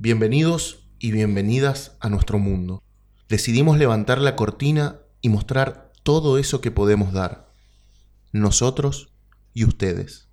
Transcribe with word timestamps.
Bienvenidos 0.00 0.88
y 1.00 1.10
bienvenidas 1.10 1.96
a 1.98 2.08
nuestro 2.08 2.38
mundo. 2.38 2.84
Decidimos 3.28 3.78
levantar 3.78 4.20
la 4.20 4.36
cortina 4.36 5.00
y 5.22 5.28
mostrar 5.28 5.90
todo 6.04 6.38
eso 6.38 6.60
que 6.60 6.70
podemos 6.70 7.12
dar. 7.12 7.52
Nosotros 8.30 9.12
y 9.54 9.64
ustedes. 9.64 10.28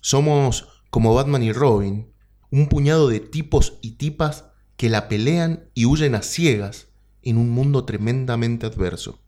Somos 0.00 0.66
como 0.90 1.14
Batman 1.14 1.44
y 1.44 1.52
Robin, 1.52 2.12
un 2.50 2.68
puñado 2.68 3.06
de 3.06 3.20
tipos 3.20 3.78
y 3.80 3.92
tipas 3.92 4.46
que 4.76 4.90
la 4.90 5.06
pelean 5.06 5.70
y 5.74 5.86
huyen 5.86 6.16
a 6.16 6.22
ciegas 6.22 6.88
en 7.22 7.36
un 7.36 7.50
mundo 7.50 7.84
tremendamente 7.84 8.66
adverso. 8.66 9.20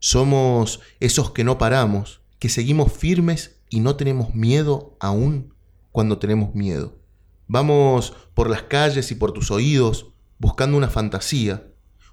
Somos 0.00 0.80
esos 0.98 1.30
que 1.30 1.44
no 1.44 1.58
paramos, 1.58 2.22
que 2.40 2.48
seguimos 2.48 2.92
firmes 2.92 3.60
y 3.70 3.78
no 3.78 3.94
tenemos 3.94 4.34
miedo 4.34 4.96
aún 4.98 5.54
cuando 5.92 6.18
tenemos 6.18 6.56
miedo. 6.56 7.03
Vamos 7.46 8.14
por 8.34 8.48
las 8.48 8.62
calles 8.62 9.10
y 9.10 9.14
por 9.14 9.32
tus 9.32 9.50
oídos 9.50 10.08
buscando 10.38 10.76
una 10.76 10.88
fantasía, 10.88 11.66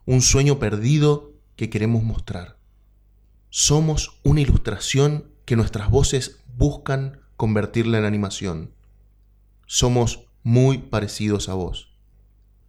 un 0.05 0.21
sueño 0.21 0.59
perdido 0.59 1.33
que 1.55 1.69
queremos 1.69 2.03
mostrar. 2.03 2.57
Somos 3.49 4.19
una 4.23 4.41
ilustración 4.41 5.31
que 5.45 5.55
nuestras 5.55 5.89
voces 5.89 6.39
buscan 6.55 7.21
convertirla 7.37 7.97
en 7.97 8.05
animación. 8.05 8.73
Somos 9.65 10.27
muy 10.43 10.77
parecidos 10.77 11.49
a 11.49 11.53
vos. 11.53 11.93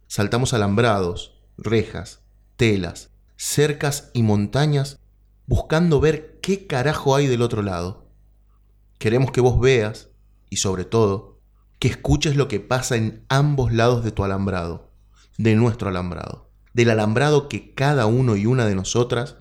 Saltamos 0.07 0.53
alambrados, 0.53 1.39
rejas, 1.57 2.21
telas, 2.55 3.11
cercas 3.35 4.09
y 4.13 4.23
montañas 4.23 4.99
buscando 5.47 5.99
ver 5.99 6.39
qué 6.41 6.65
carajo 6.67 7.15
hay 7.15 7.27
del 7.27 7.41
otro 7.41 7.61
lado. 7.61 8.07
Queremos 8.99 9.31
que 9.31 9.41
vos 9.41 9.59
veas, 9.59 10.09
y 10.49 10.57
sobre 10.57 10.85
todo, 10.85 11.32
que 11.83 11.89
escuches 11.89 12.37
lo 12.37 12.47
que 12.47 12.61
pasa 12.61 12.95
en 12.95 13.25
ambos 13.27 13.73
lados 13.73 14.05
de 14.05 14.13
tu 14.13 14.23
alambrado, 14.23 14.89
de 15.37 15.53
nuestro 15.55 15.89
alambrado, 15.89 16.49
del 16.71 16.89
alambrado 16.89 17.49
que 17.49 17.73
cada 17.73 18.05
uno 18.05 18.37
y 18.37 18.45
una 18.45 18.65
de 18.65 18.73
nosotras 18.73 19.35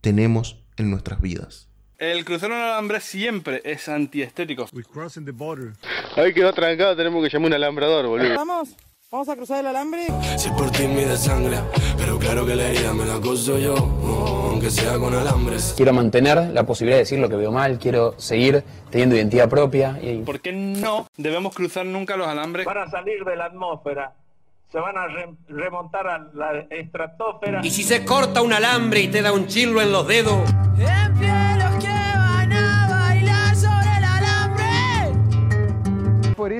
tenemos 0.00 0.64
en 0.78 0.90
nuestras 0.90 1.20
vidas. 1.20 1.68
El 1.98 2.24
cruzar 2.24 2.50
un 2.50 2.56
alambre 2.56 2.98
siempre 3.02 3.60
es 3.66 3.90
antiestético. 3.90 4.70
Ahí 6.16 6.32
quedó 6.32 6.54
trancado, 6.54 6.96
tenemos 6.96 7.22
que 7.22 7.28
llamar 7.28 7.48
un 7.48 7.54
alambrador, 7.56 8.06
boludo. 8.06 8.36
Vamos, 8.36 8.70
vamos 9.12 9.28
a 9.28 9.36
cruzar 9.36 9.60
el 9.60 9.66
alambre. 9.66 10.06
Si 10.38 10.48
por 10.50 10.70
ti 10.70 10.86
mide 10.88 11.16
sangre, 11.16 11.58
pero 11.98 12.18
claro 12.18 12.46
que 12.46 12.56
la 12.56 12.64
herida 12.68 12.92
me 12.94 13.04
la 13.04 13.14
acuso 13.16 13.58
yo, 13.58 13.74
aunque 14.50 14.70
sea 14.70 14.98
con 14.98 15.14
alambres. 15.14 15.74
Quiero 15.76 15.92
mantener 15.92 16.38
la 16.52 16.64
posibilidad 16.64 16.96
de 16.96 17.02
decir 17.02 17.18
lo 17.18 17.28
que 17.28 17.36
veo 17.36 17.52
mal, 17.52 17.78
quiero 17.78 18.14
seguir 18.18 18.64
teniendo 18.90 19.14
identidad 19.14 19.48
propia. 19.48 19.98
Y... 20.02 20.22
¿Por 20.22 20.40
qué 20.40 20.52
no 20.52 21.06
debemos 21.18 21.54
cruzar 21.54 21.84
nunca 21.86 22.16
los 22.16 22.26
alambres? 22.26 22.64
Van 22.66 22.78
a 22.78 22.90
salir 22.90 23.22
de 23.24 23.36
la 23.36 23.44
atmósfera, 23.46 24.14
se 24.70 24.78
van 24.78 24.96
a 24.96 25.06
re- 25.06 25.34
remontar 25.46 26.06
a 26.08 26.18
la 26.32 26.64
estratosfera. 26.70 27.60
Y 27.62 27.70
si 27.70 27.82
se 27.82 28.04
corta 28.06 28.40
un 28.40 28.54
alambre 28.54 29.00
y 29.00 29.08
te 29.08 29.20
da 29.20 29.32
un 29.32 29.46
chirlo 29.46 29.82
en 29.82 29.92
los 29.92 30.08
dedos, 30.08 30.40
En 30.78 31.51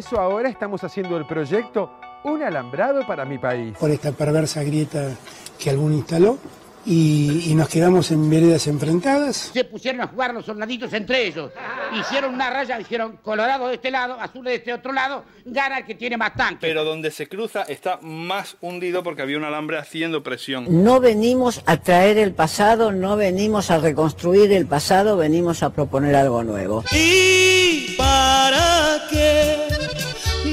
eso 0.07 0.21
ahora 0.21 0.49
estamos 0.49 0.83
haciendo 0.85 1.17
el 1.17 1.27
proyecto 1.27 1.91
Un 2.25 2.43
alambrado 2.43 3.07
para 3.07 3.25
mi 3.25 3.39
país. 3.39 3.77
por 3.79 3.91
esta 3.91 4.13
perversa 4.13 4.63
grieta 4.63 5.11
que 5.59 5.71
alguno 5.71 5.95
instaló 5.95 6.39
y, 6.85 7.45
y 7.51 7.55
nos 7.55 7.69
quedamos 7.69 8.11
en 8.11 8.29
veredas 8.29 8.67
enfrentadas. 8.67 9.37
Se 9.37 9.63
pusieron 9.63 10.01
a 10.01 10.09
jugar 10.09 10.35
los 10.35 10.45
soldaditos 10.45 10.93
entre 10.93 11.27
ellos. 11.29 11.53
Hicieron 11.97 12.35
una 12.35 12.51
raya, 12.51 12.77
dijeron 12.77 13.19
colorado 13.23 13.69
de 13.69 13.75
este 13.75 13.93
lado, 13.93 14.21
azul 14.21 14.45
de 14.45 14.57
este 14.57 14.73
otro 14.75 14.93
lado, 14.93 15.25
gana 15.45 15.79
el 15.79 15.85
que 15.87 15.95
tiene 15.95 16.17
más 16.17 16.35
tanque. 16.35 16.59
Pero 16.61 16.83
donde 16.85 17.13
se 17.13 17.29
cruza 17.29 17.63
está 17.63 17.99
más 18.03 18.57
hundido 18.61 19.05
porque 19.05 19.23
había 19.23 19.37
un 19.37 19.45
alambre 19.45 19.79
haciendo 19.79 20.25
presión. 20.25 20.67
No 20.83 20.99
venimos 20.99 21.63
a 21.67 21.77
traer 21.77 22.19
el 22.19 22.33
pasado, 22.33 22.91
no 22.91 23.15
venimos 23.17 23.71
a 23.71 23.79
reconstruir 23.79 24.51
el 24.53 24.67
pasado, 24.67 25.17
venimos 25.17 25.63
a 25.63 25.71
proponer 25.71 26.17
algo 26.17 26.43
nuevo. 26.43 26.83
¿Y 26.93 27.95
para 27.97 29.03
qué 29.09 29.52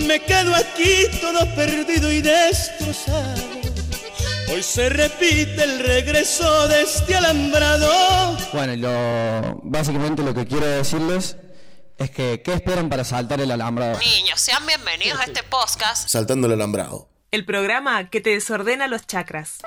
me 0.09 0.19
quedo 0.21 0.55
aquí 0.55 1.05
todo 1.21 1.45
perdido 1.53 2.11
y 2.11 2.19
destrozado? 2.23 3.43
Hoy 4.51 4.63
se 4.63 4.89
repite 4.89 5.63
el 5.63 5.79
regreso 5.81 6.67
de 6.67 6.81
este 6.81 7.15
alambrado. 7.15 8.35
Bueno, 8.51 8.75
lo, 8.75 9.61
básicamente 9.61 10.23
lo 10.23 10.33
que 10.33 10.47
quiero 10.47 10.65
decirles 10.65 11.37
es 11.99 12.09
que 12.09 12.41
¿qué 12.41 12.53
esperan 12.53 12.89
para 12.89 13.03
saltar 13.03 13.39
el 13.39 13.51
alambrado? 13.51 13.99
Niños, 13.99 14.41
sean 14.41 14.65
bienvenidos 14.65 15.19
a 15.19 15.25
este 15.25 15.43
podcast. 15.43 16.09
Saltando 16.09 16.47
el 16.47 16.53
alambrado. 16.53 17.07
El 17.29 17.45
programa 17.45 18.09
que 18.09 18.19
te 18.19 18.31
desordena 18.31 18.87
los 18.87 19.05
chakras. 19.05 19.59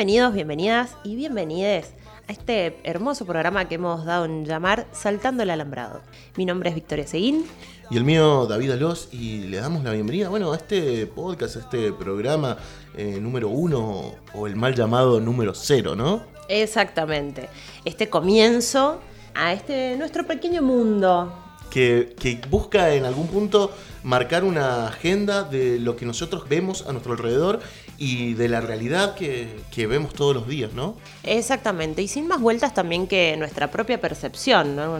Bienvenidos, 0.00 0.32
bienvenidas 0.32 0.96
y 1.04 1.14
bienvenides 1.14 1.92
a 2.26 2.32
este 2.32 2.80
hermoso 2.84 3.26
programa 3.26 3.68
que 3.68 3.74
hemos 3.74 4.06
dado 4.06 4.24
en 4.24 4.46
llamar 4.46 4.86
Saltando 4.92 5.42
el 5.42 5.50
Alambrado. 5.50 6.00
Mi 6.38 6.46
nombre 6.46 6.70
es 6.70 6.74
Victoria 6.74 7.06
Seguín. 7.06 7.44
Y 7.90 7.98
el 7.98 8.04
mío, 8.04 8.46
David 8.46 8.70
Alós, 8.70 9.10
y 9.12 9.40
le 9.40 9.58
damos 9.58 9.84
la 9.84 9.92
bienvenida, 9.92 10.30
bueno, 10.30 10.54
a 10.54 10.56
este 10.56 11.06
podcast, 11.06 11.56
a 11.56 11.58
este 11.58 11.92
programa 11.92 12.56
eh, 12.96 13.18
número 13.20 13.50
uno, 13.50 14.14
o 14.32 14.46
el 14.46 14.56
mal 14.56 14.74
llamado 14.74 15.20
número 15.20 15.52
cero, 15.54 15.94
¿no? 15.94 16.22
Exactamente. 16.48 17.50
Este 17.84 18.08
comienzo 18.08 19.02
a 19.34 19.52
este 19.52 19.98
nuestro 19.98 20.26
pequeño 20.26 20.62
mundo. 20.62 21.49
Que, 21.70 22.40
busca 22.50 22.94
en 22.94 23.04
algún 23.04 23.28
punto 23.28 23.70
marcar 24.02 24.44
una 24.44 24.88
agenda 24.88 25.44
de 25.44 25.78
lo 25.78 25.96
que 25.96 26.04
nosotros 26.04 26.48
vemos 26.48 26.84
a 26.86 26.92
nuestro 26.92 27.12
alrededor 27.12 27.60
y 27.96 28.34
de 28.34 28.48
la 28.48 28.60
realidad 28.60 29.14
que, 29.14 29.60
que 29.70 29.86
vemos 29.86 30.12
todos 30.14 30.34
los 30.34 30.48
días, 30.48 30.72
¿no? 30.72 30.96
Exactamente. 31.22 32.02
Y 32.02 32.08
sin 32.08 32.26
más 32.26 32.40
vueltas 32.40 32.74
también 32.74 33.06
que 33.06 33.36
nuestra 33.36 33.70
propia 33.70 34.00
percepción, 34.00 34.74
¿no? 34.74 34.98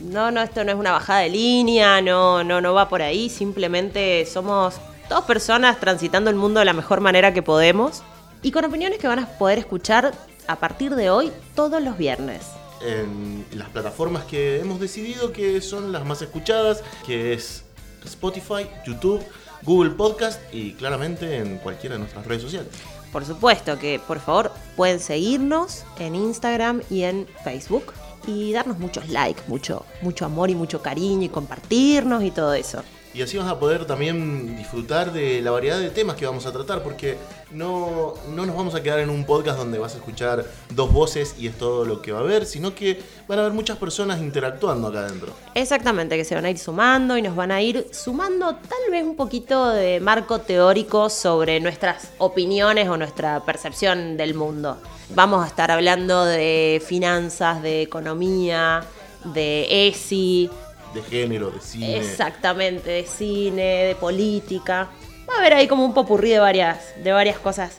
No, 0.00 0.30
no, 0.30 0.42
esto 0.42 0.62
no 0.62 0.72
es 0.72 0.78
una 0.78 0.92
bajada 0.92 1.20
de 1.20 1.30
línea, 1.30 2.00
no, 2.00 2.44
no, 2.44 2.60
no 2.60 2.74
va 2.74 2.88
por 2.88 3.02
ahí. 3.02 3.28
Simplemente 3.28 4.26
somos 4.26 4.76
dos 5.08 5.24
personas 5.24 5.80
transitando 5.80 6.30
el 6.30 6.36
mundo 6.36 6.60
de 6.60 6.66
la 6.66 6.72
mejor 6.72 7.00
manera 7.00 7.32
que 7.32 7.42
podemos 7.42 8.02
y 8.42 8.52
con 8.52 8.64
opiniones 8.64 8.98
que 8.98 9.08
van 9.08 9.18
a 9.20 9.26
poder 9.26 9.58
escuchar 9.58 10.12
a 10.46 10.56
partir 10.56 10.94
de 10.94 11.10
hoy 11.10 11.32
todos 11.54 11.82
los 11.82 11.98
viernes. 11.98 12.57
En 12.80 13.44
las 13.54 13.68
plataformas 13.68 14.24
que 14.24 14.60
hemos 14.60 14.80
decidido 14.80 15.32
que 15.32 15.60
son 15.60 15.92
las 15.92 16.04
más 16.04 16.22
escuchadas, 16.22 16.82
que 17.06 17.32
es 17.32 17.64
Spotify, 18.04 18.68
YouTube, 18.86 19.22
Google 19.62 19.90
Podcast 19.90 20.40
y 20.52 20.72
claramente 20.72 21.36
en 21.38 21.58
cualquiera 21.58 21.96
de 21.96 22.00
nuestras 22.00 22.26
redes 22.26 22.42
sociales. 22.42 22.70
Por 23.12 23.24
supuesto 23.24 23.78
que 23.78 23.98
por 23.98 24.20
favor 24.20 24.52
pueden 24.76 25.00
seguirnos 25.00 25.84
en 25.98 26.14
Instagram 26.14 26.82
y 26.90 27.02
en 27.02 27.26
Facebook 27.42 27.92
y 28.26 28.52
darnos 28.52 28.78
muchos 28.78 29.08
likes, 29.08 29.42
mucho, 29.46 29.86
mucho 30.02 30.26
amor 30.26 30.50
y 30.50 30.54
mucho 30.54 30.82
cariño 30.82 31.22
y 31.22 31.28
compartirnos 31.28 32.22
y 32.22 32.30
todo 32.30 32.52
eso. 32.54 32.82
Y 33.18 33.22
así 33.22 33.36
vas 33.36 33.48
a 33.48 33.58
poder 33.58 33.84
también 33.84 34.56
disfrutar 34.56 35.12
de 35.12 35.42
la 35.42 35.50
variedad 35.50 35.80
de 35.80 35.90
temas 35.90 36.14
que 36.14 36.24
vamos 36.24 36.46
a 36.46 36.52
tratar, 36.52 36.84
porque 36.84 37.16
no, 37.50 38.14
no 38.28 38.46
nos 38.46 38.54
vamos 38.54 38.76
a 38.76 38.80
quedar 38.84 39.00
en 39.00 39.10
un 39.10 39.24
podcast 39.24 39.58
donde 39.58 39.76
vas 39.76 39.94
a 39.94 39.96
escuchar 39.96 40.44
dos 40.70 40.92
voces 40.92 41.34
y 41.36 41.48
es 41.48 41.58
todo 41.58 41.84
lo 41.84 42.00
que 42.00 42.12
va 42.12 42.20
a 42.20 42.22
haber, 42.22 42.46
sino 42.46 42.76
que 42.76 43.02
van 43.26 43.40
a 43.40 43.42
haber 43.42 43.54
muchas 43.54 43.76
personas 43.76 44.20
interactuando 44.20 44.86
acá 44.86 45.00
adentro. 45.00 45.32
Exactamente, 45.56 46.16
que 46.16 46.24
se 46.24 46.36
van 46.36 46.44
a 46.44 46.50
ir 46.50 46.58
sumando 46.58 47.18
y 47.18 47.22
nos 47.22 47.34
van 47.34 47.50
a 47.50 47.60
ir 47.60 47.88
sumando 47.90 48.54
tal 48.54 48.92
vez 48.92 49.02
un 49.02 49.16
poquito 49.16 49.70
de 49.70 49.98
marco 49.98 50.38
teórico 50.38 51.10
sobre 51.10 51.58
nuestras 51.58 52.12
opiniones 52.18 52.88
o 52.88 52.96
nuestra 52.96 53.44
percepción 53.44 54.16
del 54.16 54.34
mundo. 54.34 54.78
Vamos 55.16 55.44
a 55.44 55.48
estar 55.48 55.72
hablando 55.72 56.24
de 56.24 56.80
finanzas, 56.86 57.64
de 57.64 57.82
economía, 57.82 58.84
de 59.24 59.88
ESI, 59.88 60.48
De 60.94 61.02
género, 61.02 61.50
de 61.50 61.60
cine. 61.60 61.98
Exactamente, 61.98 62.90
de 62.90 63.04
cine, 63.04 63.84
de 63.84 63.94
política. 63.94 64.88
Va 65.28 65.34
a 65.34 65.38
haber 65.38 65.54
ahí 65.54 65.68
como 65.68 65.84
un 65.84 65.92
popurrí 65.92 66.30
de 66.30 66.38
varias, 66.38 66.78
de 67.02 67.12
varias 67.12 67.38
cosas, 67.38 67.78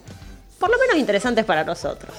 por 0.60 0.70
lo 0.70 0.78
menos 0.78 0.98
interesantes 0.98 1.46
para 1.46 1.64
nosotros. 1.64 2.14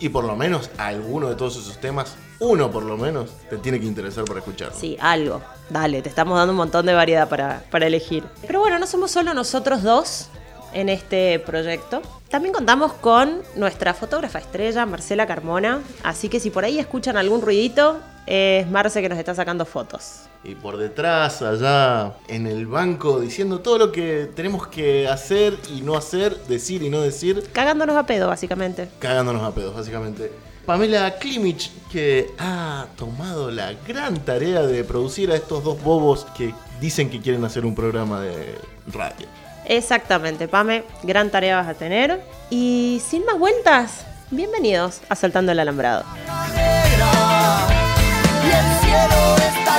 Y 0.00 0.08
por 0.08 0.24
lo 0.24 0.34
menos 0.34 0.70
alguno 0.78 1.28
de 1.28 1.36
todos 1.36 1.56
esos 1.56 1.78
temas, 1.78 2.16
uno 2.40 2.70
por 2.70 2.82
lo 2.82 2.96
menos, 2.96 3.30
te 3.50 3.58
tiene 3.58 3.78
que 3.78 3.86
interesar 3.86 4.24
para 4.24 4.40
escucharlo. 4.40 4.74
Sí, 4.76 4.96
algo. 5.00 5.42
Dale, 5.68 6.02
te 6.02 6.08
estamos 6.08 6.36
dando 6.36 6.52
un 6.52 6.56
montón 6.56 6.86
de 6.86 6.94
variedad 6.94 7.28
para, 7.28 7.62
para 7.70 7.86
elegir. 7.86 8.24
Pero 8.46 8.60
bueno, 8.60 8.78
no 8.78 8.86
somos 8.86 9.10
solo 9.10 9.32
nosotros 9.34 9.82
dos 9.82 10.28
en 10.72 10.88
este 10.88 11.38
proyecto. 11.38 12.02
También 12.30 12.52
contamos 12.54 12.94
con 12.94 13.42
nuestra 13.56 13.94
fotógrafa 13.94 14.38
estrella, 14.38 14.86
Marcela 14.86 15.26
Carmona, 15.26 15.82
así 16.02 16.28
que 16.28 16.40
si 16.40 16.50
por 16.50 16.64
ahí 16.64 16.78
escuchan 16.78 17.16
algún 17.16 17.42
ruidito, 17.42 18.00
es 18.26 18.68
Marce 18.70 19.00
que 19.02 19.08
nos 19.08 19.18
está 19.18 19.34
sacando 19.34 19.64
fotos. 19.64 20.22
Y 20.44 20.56
por 20.56 20.76
detrás, 20.76 21.40
allá 21.42 22.14
en 22.26 22.46
el 22.46 22.66
banco, 22.66 23.20
diciendo 23.20 23.60
todo 23.60 23.78
lo 23.78 23.92
que 23.92 24.28
tenemos 24.34 24.66
que 24.66 25.06
hacer 25.06 25.56
y 25.72 25.82
no 25.82 25.96
hacer, 25.96 26.36
decir 26.48 26.82
y 26.82 26.90
no 26.90 27.00
decir. 27.00 27.48
Cagándonos 27.52 27.96
a 27.96 28.04
pedo, 28.04 28.26
básicamente. 28.28 28.88
Cagándonos 28.98 29.42
a 29.42 29.54
pedos, 29.54 29.74
básicamente. 29.74 30.32
Pamela 30.66 31.18
Klimich, 31.18 31.72
que 31.90 32.30
ha 32.38 32.86
tomado 32.96 33.50
la 33.50 33.72
gran 33.86 34.16
tarea 34.24 34.62
de 34.62 34.84
producir 34.84 35.30
a 35.30 35.36
estos 35.36 35.64
dos 35.64 35.82
bobos 35.82 36.24
que 36.36 36.54
dicen 36.80 37.10
que 37.10 37.20
quieren 37.20 37.44
hacer 37.44 37.64
un 37.64 37.74
programa 37.74 38.20
de 38.20 38.58
radio. 38.86 39.26
Exactamente, 39.64 40.48
Pame, 40.48 40.84
gran 41.02 41.30
tarea 41.30 41.56
vas 41.56 41.68
a 41.68 41.74
tener. 41.74 42.20
Y 42.50 43.00
sin 43.04 43.24
más 43.24 43.38
vueltas, 43.38 44.06
bienvenidos 44.30 45.00
a 45.08 45.16
Saltando 45.16 45.52
el 45.52 45.60
Alambrado. 45.60 46.04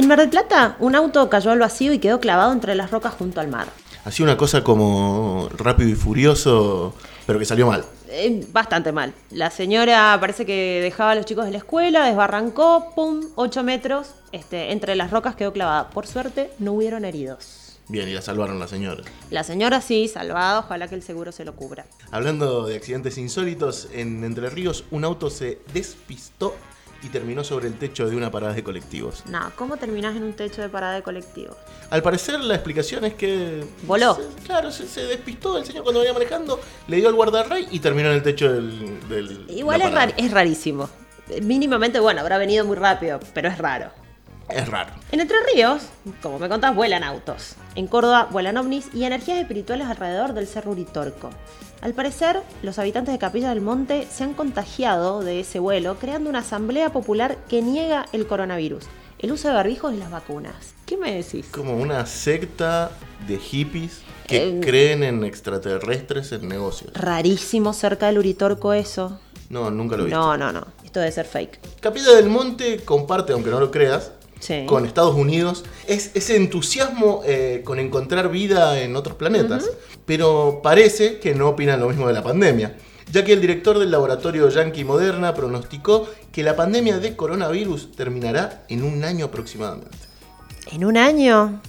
En 0.00 0.08
Mar 0.08 0.18
del 0.18 0.30
Plata, 0.30 0.76
un 0.78 0.94
auto 0.94 1.28
cayó 1.28 1.50
al 1.50 1.58
vacío 1.58 1.92
y 1.92 1.98
quedó 1.98 2.20
clavado 2.20 2.52
entre 2.52 2.74
las 2.74 2.90
rocas 2.90 3.12
junto 3.12 3.38
al 3.38 3.48
mar. 3.48 3.68
Hacía 4.06 4.24
una 4.24 4.38
cosa 4.38 4.64
como 4.64 5.50
rápido 5.54 5.90
y 5.90 5.94
furioso, 5.94 6.94
pero 7.26 7.38
que 7.38 7.44
salió 7.44 7.66
mal. 7.66 7.84
Eh, 8.08 8.46
bastante 8.50 8.92
mal. 8.92 9.12
La 9.30 9.50
señora 9.50 10.16
parece 10.18 10.46
que 10.46 10.80
dejaba 10.82 11.10
a 11.10 11.14
los 11.16 11.26
chicos 11.26 11.44
de 11.44 11.50
la 11.50 11.58
escuela, 11.58 12.06
desbarrancó, 12.06 12.94
pum, 12.96 13.20
8 13.34 13.62
metros, 13.62 14.14
este, 14.32 14.72
entre 14.72 14.94
las 14.94 15.10
rocas 15.10 15.36
quedó 15.36 15.52
clavada. 15.52 15.90
Por 15.90 16.06
suerte, 16.06 16.50
no 16.58 16.72
hubieron 16.72 17.04
heridos. 17.04 17.76
Bien, 17.88 18.08
y 18.08 18.14
la 18.14 18.22
salvaron 18.22 18.58
la 18.58 18.68
señora. 18.68 19.02
La 19.30 19.44
señora 19.44 19.82
sí, 19.82 20.08
salvada, 20.08 20.60
ojalá 20.60 20.88
que 20.88 20.94
el 20.94 21.02
seguro 21.02 21.30
se 21.30 21.44
lo 21.44 21.54
cubra. 21.54 21.84
Hablando 22.10 22.64
de 22.64 22.76
accidentes 22.76 23.18
insólitos, 23.18 23.88
en 23.92 24.24
Entre 24.24 24.48
Ríos 24.48 24.84
un 24.92 25.04
auto 25.04 25.28
se 25.28 25.58
despistó 25.74 26.54
y 27.02 27.08
terminó 27.08 27.42
sobre 27.44 27.66
el 27.68 27.74
techo 27.74 28.08
de 28.08 28.16
una 28.16 28.30
parada 28.30 28.52
de 28.52 28.62
colectivos. 28.62 29.24
No, 29.26 29.50
¿cómo 29.56 29.76
terminás 29.76 30.16
en 30.16 30.22
un 30.24 30.32
techo 30.34 30.60
de 30.60 30.68
parada 30.68 30.94
de 30.94 31.02
colectivo? 31.02 31.56
Al 31.90 32.02
parecer 32.02 32.38
la 32.40 32.54
explicación 32.54 33.04
es 33.04 33.14
que... 33.14 33.64
Voló. 33.84 34.14
se- 34.16 34.42
claro, 34.44 34.70
se, 34.70 34.86
se 34.86 35.04
despistó 35.06 35.56
el 35.58 35.64
señor 35.64 35.82
cuando 35.82 36.00
venía 36.00 36.12
manejando, 36.12 36.60
le 36.88 36.96
dio 36.98 37.08
al 37.08 37.14
guardarray 37.14 37.68
y 37.70 37.78
terminó 37.80 38.08
en 38.10 38.16
el 38.16 38.22
techo 38.22 38.52
del... 38.52 39.08
del- 39.08 39.46
Igual 39.48 39.82
es, 39.82 39.92
rar- 39.92 40.14
es 40.16 40.30
rarísimo. 40.30 40.88
Mínimamente, 41.42 42.00
bueno, 42.00 42.20
habrá 42.20 42.38
venido 42.38 42.64
muy 42.64 42.76
rápido, 42.76 43.20
pero 43.34 43.48
es 43.48 43.56
raro. 43.58 43.90
Es 44.52 44.68
raro. 44.68 44.92
En 45.12 45.20
Entre 45.20 45.36
Ríos, 45.54 45.82
como 46.22 46.38
me 46.38 46.48
contás, 46.48 46.74
vuelan 46.74 47.04
autos. 47.04 47.54
En 47.74 47.86
Córdoba 47.86 48.28
vuelan 48.30 48.56
ovnis 48.56 48.88
y 48.94 49.04
energías 49.04 49.38
espirituales 49.38 49.86
alrededor 49.86 50.32
del 50.34 50.46
Cerro 50.46 50.72
Uritorco. 50.72 51.30
Al 51.82 51.94
parecer, 51.94 52.42
los 52.62 52.78
habitantes 52.78 53.12
de 53.12 53.18
Capilla 53.18 53.48
del 53.50 53.60
Monte 53.60 54.06
se 54.10 54.24
han 54.24 54.34
contagiado 54.34 55.20
de 55.22 55.40
ese 55.40 55.58
vuelo, 55.58 55.96
creando 55.98 56.28
una 56.28 56.40
asamblea 56.40 56.90
popular 56.90 57.38
que 57.48 57.62
niega 57.62 58.06
el 58.12 58.26
coronavirus, 58.26 58.84
el 59.18 59.32
uso 59.32 59.48
de 59.48 59.54
barbijos 59.54 59.94
y 59.94 59.96
las 59.96 60.10
vacunas. 60.10 60.74
¿Qué 60.84 60.96
me 60.96 61.14
decís? 61.14 61.46
Como 61.50 61.76
una 61.76 62.04
secta 62.06 62.90
de 63.26 63.38
hippies 63.38 64.02
que 64.26 64.48
Eh, 64.48 64.60
creen 64.60 65.02
en 65.02 65.24
extraterrestres 65.24 66.32
en 66.32 66.48
negocios. 66.48 66.92
Rarísimo 66.94 67.72
cerca 67.72 68.06
del 68.06 68.18
Uritorco 68.18 68.72
eso. 68.72 69.18
No, 69.48 69.70
nunca 69.70 69.96
lo 69.96 70.04
vi. 70.04 70.10
No, 70.10 70.36
no, 70.36 70.52
no. 70.52 70.66
Esto 70.84 71.00
debe 71.00 71.12
ser 71.12 71.26
fake. 71.26 71.60
Capilla 71.80 72.12
del 72.12 72.28
Monte 72.28 72.84
comparte, 72.84 73.32
aunque 73.32 73.50
no 73.50 73.58
lo 73.58 73.70
creas, 73.70 74.12
Sí. 74.40 74.64
con 74.66 74.86
Estados 74.86 75.14
Unidos 75.14 75.64
es 75.86 76.10
ese 76.14 76.34
entusiasmo 76.34 77.22
eh, 77.26 77.60
con 77.64 77.78
encontrar 77.78 78.30
vida 78.30 78.80
en 78.80 78.96
otros 78.96 79.16
planetas. 79.16 79.70
Pero 80.06 80.60
parece 80.62 81.20
que 81.20 81.34
no 81.34 81.48
opinan 81.50 81.78
lo 81.78 81.88
mismo 81.88 82.08
de 82.08 82.14
la 82.14 82.22
pandemia, 82.22 82.74
ya 83.12 83.24
que 83.24 83.32
el 83.32 83.40
director 83.40 83.78
del 83.78 83.90
laboratorio 83.90 84.48
Yankee 84.48 84.84
Moderna 84.84 85.34
pronosticó 85.34 86.08
que 86.32 86.42
la 86.42 86.56
pandemia 86.56 86.98
de 86.98 87.14
coronavirus 87.14 87.92
terminará 87.92 88.64
en 88.68 88.82
un 88.82 89.04
año 89.04 89.26
aproximadamente. 89.26 89.96
¿En 90.72 90.84
un 90.84 90.96
año? 90.96 91.60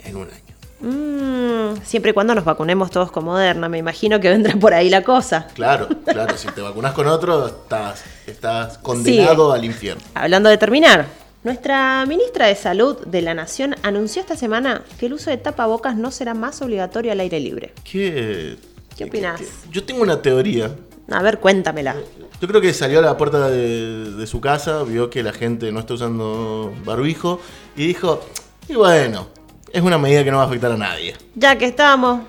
En 0.00 0.16
un 0.16 0.28
año. 0.28 0.44
Mm, 0.80 1.82
siempre 1.82 2.10
y 2.10 2.14
cuando 2.14 2.34
nos 2.34 2.44
vacunemos 2.44 2.90
todos 2.90 3.10
con 3.10 3.24
Moderna, 3.24 3.68
me 3.68 3.78
imagino 3.78 4.20
que 4.20 4.28
vendrá 4.28 4.54
por 4.56 4.74
ahí 4.74 4.90
la 4.90 5.02
cosa. 5.02 5.46
Claro, 5.54 5.88
claro, 6.04 6.36
si 6.36 6.48
te 6.48 6.60
vacunas 6.62 6.92
con 6.92 7.06
otro, 7.06 7.46
estás, 7.46 8.04
estás 8.26 8.78
condenado 8.78 9.52
al 9.52 9.64
infierno. 9.64 10.02
Hablando 10.14 10.50
de 10.50 10.58
terminar, 10.58 11.06
nuestra 11.44 12.04
ministra 12.06 12.46
de 12.46 12.54
Salud 12.54 13.06
de 13.06 13.22
la 13.22 13.34
Nación 13.34 13.76
anunció 13.82 14.22
esta 14.22 14.36
semana 14.36 14.82
que 14.98 15.06
el 15.06 15.12
uso 15.12 15.30
de 15.30 15.36
tapabocas 15.36 15.94
no 15.96 16.10
será 16.10 16.34
más 16.34 16.60
obligatorio 16.62 17.12
al 17.12 17.20
aire 17.20 17.38
libre. 17.38 17.72
¿Qué? 17.84 18.56
¿Qué 18.96 19.04
opinás? 19.04 19.40
Yo 19.70 19.84
tengo 19.84 20.02
una 20.02 20.22
teoría. 20.22 20.74
A 21.10 21.22
ver, 21.22 21.38
cuéntamela. 21.38 21.96
Yo 22.40 22.48
creo 22.48 22.60
que 22.60 22.72
salió 22.72 23.00
a 23.00 23.02
la 23.02 23.16
puerta 23.16 23.50
de, 23.50 24.12
de 24.12 24.26
su 24.26 24.40
casa, 24.40 24.82
vio 24.84 25.10
que 25.10 25.22
la 25.22 25.32
gente 25.32 25.70
no 25.70 25.80
está 25.80 25.94
usando 25.94 26.72
barbijo 26.84 27.40
y 27.76 27.88
dijo, 27.88 28.24
y 28.68 28.74
bueno, 28.74 29.28
es 29.70 29.82
una 29.82 29.98
medida 29.98 30.24
que 30.24 30.30
no 30.30 30.38
va 30.38 30.44
a 30.44 30.46
afectar 30.46 30.72
a 30.72 30.76
nadie. 30.76 31.14
Ya 31.34 31.58
que 31.58 31.66
estamos, 31.66 32.22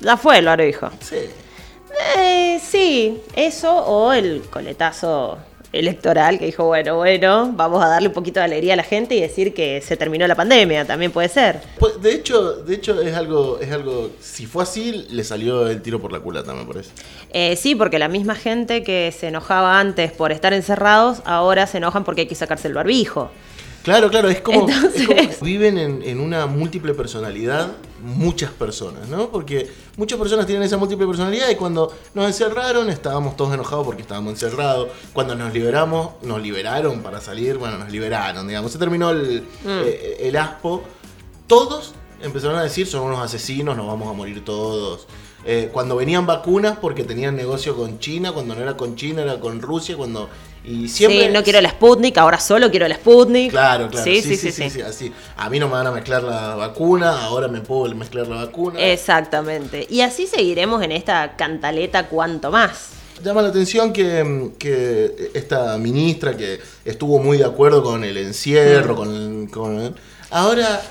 la 0.00 0.16
fue 0.16 0.38
el 0.38 0.44
barbijo. 0.44 0.90
Sí. 1.00 1.16
Eh, 2.18 2.60
sí, 2.62 3.22
eso 3.34 3.74
o 3.74 4.12
el 4.12 4.42
coletazo 4.50 5.38
electoral 5.78 6.38
que 6.38 6.46
dijo, 6.46 6.64
bueno, 6.64 6.96
bueno, 6.96 7.52
vamos 7.54 7.82
a 7.82 7.88
darle 7.88 8.08
un 8.08 8.14
poquito 8.14 8.40
de 8.40 8.44
alegría 8.44 8.72
a 8.72 8.76
la 8.76 8.82
gente 8.82 9.14
y 9.14 9.20
decir 9.20 9.54
que 9.54 9.80
se 9.80 9.96
terminó 9.96 10.26
la 10.26 10.34
pandemia, 10.34 10.84
también 10.84 11.12
puede 11.12 11.28
ser. 11.28 11.60
Pues, 11.78 12.00
de 12.02 12.12
hecho, 12.12 12.54
de 12.54 12.74
hecho 12.74 13.00
es 13.00 13.14
algo, 13.14 13.58
es 13.60 13.70
algo, 13.70 14.10
si 14.20 14.46
fue 14.46 14.62
así, 14.64 15.06
le 15.10 15.24
salió 15.24 15.68
el 15.68 15.80
tiro 15.82 16.00
por 16.00 16.12
la 16.12 16.20
culata, 16.20 16.52
me 16.54 16.64
parece. 16.64 16.90
Eh, 17.32 17.56
sí, 17.56 17.74
porque 17.74 17.98
la 17.98 18.08
misma 18.08 18.34
gente 18.34 18.82
que 18.82 19.14
se 19.16 19.28
enojaba 19.28 19.78
antes 19.78 20.12
por 20.12 20.32
estar 20.32 20.52
encerrados, 20.52 21.22
ahora 21.24 21.66
se 21.66 21.78
enojan 21.78 22.04
porque 22.04 22.22
hay 22.22 22.26
que 22.26 22.34
sacarse 22.34 22.68
el 22.68 22.74
barbijo. 22.74 23.30
Claro, 23.88 24.10
claro, 24.10 24.28
es 24.28 24.42
como, 24.42 24.66
es 24.68 25.40
viven 25.40 25.78
en, 25.78 26.02
en 26.02 26.20
una 26.20 26.44
múltiple 26.46 26.92
personalidad 26.92 27.72
muchas 28.02 28.50
personas, 28.50 29.08
¿no? 29.08 29.30
Porque 29.30 29.70
muchas 29.96 30.18
personas 30.18 30.44
tienen 30.46 30.62
esa 30.64 30.76
múltiple 30.76 31.06
personalidad 31.06 31.48
y 31.48 31.54
cuando 31.56 31.92
nos 32.12 32.26
encerraron 32.26 32.90
estábamos 32.90 33.34
todos 33.36 33.54
enojados 33.54 33.86
porque 33.86 34.02
estábamos 34.02 34.34
encerrados. 34.34 34.88
Cuando 35.14 35.34
nos 35.34 35.54
liberamos, 35.54 36.10
nos 36.22 36.42
liberaron 36.42 37.00
para 37.02 37.20
salir, 37.22 37.56
bueno, 37.56 37.78
nos 37.78 37.90
liberaron, 37.90 38.46
digamos. 38.46 38.72
Se 38.72 38.78
terminó 38.78 39.08
el, 39.10 39.40
Mm. 39.64 39.68
eh, 39.86 40.16
el 40.20 40.36
aspo. 40.36 40.82
Todos 41.46 41.94
empezaron 42.20 42.56
a 42.56 42.62
decir, 42.62 42.86
son 42.86 43.04
unos 43.04 43.20
asesinos, 43.20 43.74
nos 43.74 43.86
vamos 43.86 44.06
a 44.08 44.12
morir 44.12 44.44
todos. 44.44 45.06
Eh, 45.44 45.70
cuando 45.72 45.96
venían 45.96 46.26
vacunas 46.26 46.76
porque 46.80 47.04
tenían 47.04 47.36
negocio 47.36 47.76
con 47.76 47.98
China, 48.00 48.32
cuando 48.32 48.54
no 48.54 48.62
era 48.62 48.76
con 48.76 48.96
China 48.96 49.22
era 49.22 49.38
con 49.40 49.60
Rusia, 49.62 49.96
cuando... 49.96 50.28
Y 50.64 50.88
siempre... 50.88 51.26
Sí, 51.28 51.32
no 51.32 51.42
quiero 51.42 51.60
la 51.62 51.70
Sputnik, 51.70 52.18
ahora 52.18 52.38
solo 52.40 52.70
quiero 52.70 52.86
la 52.88 52.96
Sputnik. 52.96 53.50
Claro, 53.52 53.88
claro. 53.88 54.04
Sí, 54.04 54.20
sí, 54.20 54.36
sí, 54.36 54.52
sí. 54.52 54.68
sí, 54.68 54.82
así. 54.82 55.12
A 55.36 55.48
mí 55.48 55.58
no 55.58 55.66
me 55.68 55.74
van 55.74 55.86
a 55.86 55.92
mezclar 55.92 56.22
la 56.24 56.56
vacuna, 56.56 57.24
ahora 57.24 57.48
me 57.48 57.60
puedo 57.60 57.94
mezclar 57.94 58.26
la 58.26 58.44
vacuna. 58.44 58.78
Exactamente. 58.80 59.86
Y 59.88 60.02
así 60.02 60.26
seguiremos 60.26 60.82
en 60.82 60.92
esta 60.92 61.36
cantaleta 61.36 62.08
cuanto 62.08 62.50
más. 62.50 62.90
Llama 63.24 63.42
la 63.42 63.48
atención 63.48 63.92
que, 63.92 64.50
que 64.58 65.30
esta 65.34 65.78
ministra 65.78 66.36
que 66.36 66.60
estuvo 66.84 67.18
muy 67.18 67.38
de 67.38 67.44
acuerdo 67.44 67.82
con 67.82 68.04
el 68.04 68.16
encierro, 68.18 68.94
con, 68.94 69.46
con- 69.46 69.96
Ahora, 70.30 70.82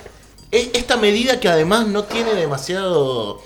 e- 0.51 0.71
esta 0.73 0.97
medida 0.97 1.39
que 1.39 1.47
además 1.49 1.87
no 1.87 2.03
tiene 2.03 2.33
demasiado 2.33 3.41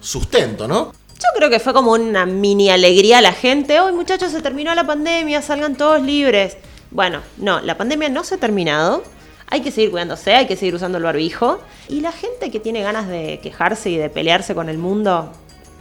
sustento, 0.00 0.66
¿no? 0.68 0.92
Yo 1.14 1.24
creo 1.36 1.50
que 1.50 1.58
fue 1.58 1.72
como 1.72 1.92
una 1.92 2.26
mini 2.26 2.70
alegría 2.70 3.18
a 3.18 3.20
la 3.20 3.32
gente. 3.32 3.80
Hoy 3.80 3.92
muchachos, 3.92 4.30
se 4.32 4.40
terminó 4.40 4.74
la 4.74 4.86
pandemia, 4.86 5.42
salgan 5.42 5.76
todos 5.76 6.00
libres. 6.02 6.56
Bueno, 6.90 7.20
no, 7.38 7.60
la 7.60 7.76
pandemia 7.76 8.08
no 8.08 8.22
se 8.24 8.36
ha 8.36 8.38
terminado. 8.38 9.02
Hay 9.50 9.62
que 9.62 9.70
seguir 9.70 9.90
cuidándose, 9.90 10.34
hay 10.34 10.46
que 10.46 10.56
seguir 10.56 10.74
usando 10.74 10.98
el 10.98 11.04
barbijo. 11.04 11.58
Y 11.88 12.00
la 12.00 12.12
gente 12.12 12.50
que 12.50 12.60
tiene 12.60 12.82
ganas 12.82 13.08
de 13.08 13.40
quejarse 13.42 13.90
y 13.90 13.96
de 13.96 14.10
pelearse 14.10 14.54
con 14.54 14.68
el 14.68 14.78
mundo, 14.78 15.32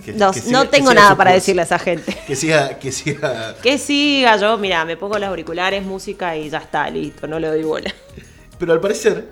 Que- 0.05 0.13
no, 0.13 0.31
que 0.31 0.39
siga- 0.41 0.51
no 0.53 0.61
que 0.63 0.67
tengo 0.69 0.93
nada 0.93 1.15
para 1.15 1.31
curso. 1.31 1.41
decirle 1.41 1.61
a 1.61 1.65
esa 1.65 1.77
gente. 1.79 2.17
Que 2.25 2.35
siga, 2.35 2.79
que 2.79 2.91
siga. 2.91 3.55
Que 3.61 3.77
siga 3.77 4.37
yo, 4.37 4.57
mira, 4.57 4.85
me 4.85 4.97
pongo 4.97 5.19
los 5.19 5.27
auriculares, 5.29 5.83
música 5.83 6.35
y 6.35 6.49
ya 6.49 6.59
está, 6.59 6.89
listo, 6.89 7.27
no 7.27 7.39
le 7.39 7.47
doy 7.47 7.63
bola. 7.63 7.93
Pero 8.57 8.73
al 8.73 8.79
parecer, 8.79 9.27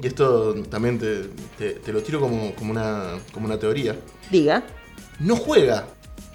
y 0.00 0.06
esto 0.06 0.54
también 0.70 0.98
te, 0.98 1.28
te- 1.58 1.74
te 1.80 1.92
lo 1.92 2.02
tiro 2.02 2.20
como, 2.20 2.54
como, 2.54 2.70
una, 2.70 3.18
como 3.32 3.46
una 3.46 3.58
teoría, 3.58 3.96
Diga. 4.30 4.62
no 5.18 5.36
juega 5.36 5.86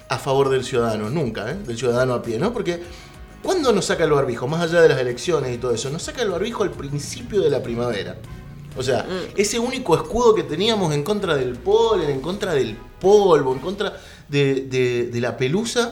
a 0.08 0.18
favor 0.18 0.48
del 0.50 0.64
ciudadano, 0.64 1.10
nunca, 1.10 1.50
¿eh? 1.50 1.56
del 1.66 1.76
ciudadano 1.78 2.14
a 2.14 2.22
pie, 2.22 2.38
¿no? 2.38 2.52
Porque 2.52 2.80
¿cuándo 3.42 3.72
nos 3.72 3.86
saca 3.86 4.04
el 4.04 4.10
barbijo? 4.12 4.46
Más 4.46 4.62
allá 4.62 4.80
de 4.80 4.88
las 4.88 4.98
elecciones 4.98 5.54
y 5.54 5.58
todo 5.58 5.72
eso, 5.72 5.90
nos 5.90 6.02
saca 6.02 6.22
el 6.22 6.30
barbijo 6.30 6.62
al 6.62 6.70
principio 6.70 7.40
de 7.40 7.50
la 7.50 7.62
primavera. 7.62 8.16
O 8.76 8.82
sea, 8.82 9.04
ese 9.36 9.58
único 9.58 9.96
escudo 9.96 10.34
que 10.34 10.44
teníamos 10.44 10.94
en 10.94 11.02
contra 11.02 11.34
del 11.36 11.56
polen, 11.56 12.10
en 12.10 12.20
contra 12.20 12.54
del 12.54 12.76
polvo, 13.00 13.52
en 13.52 13.58
contra 13.58 13.98
de, 14.28 14.62
de- 14.66 15.06
de 15.08 15.20
la 15.20 15.36
pelusa, 15.36 15.90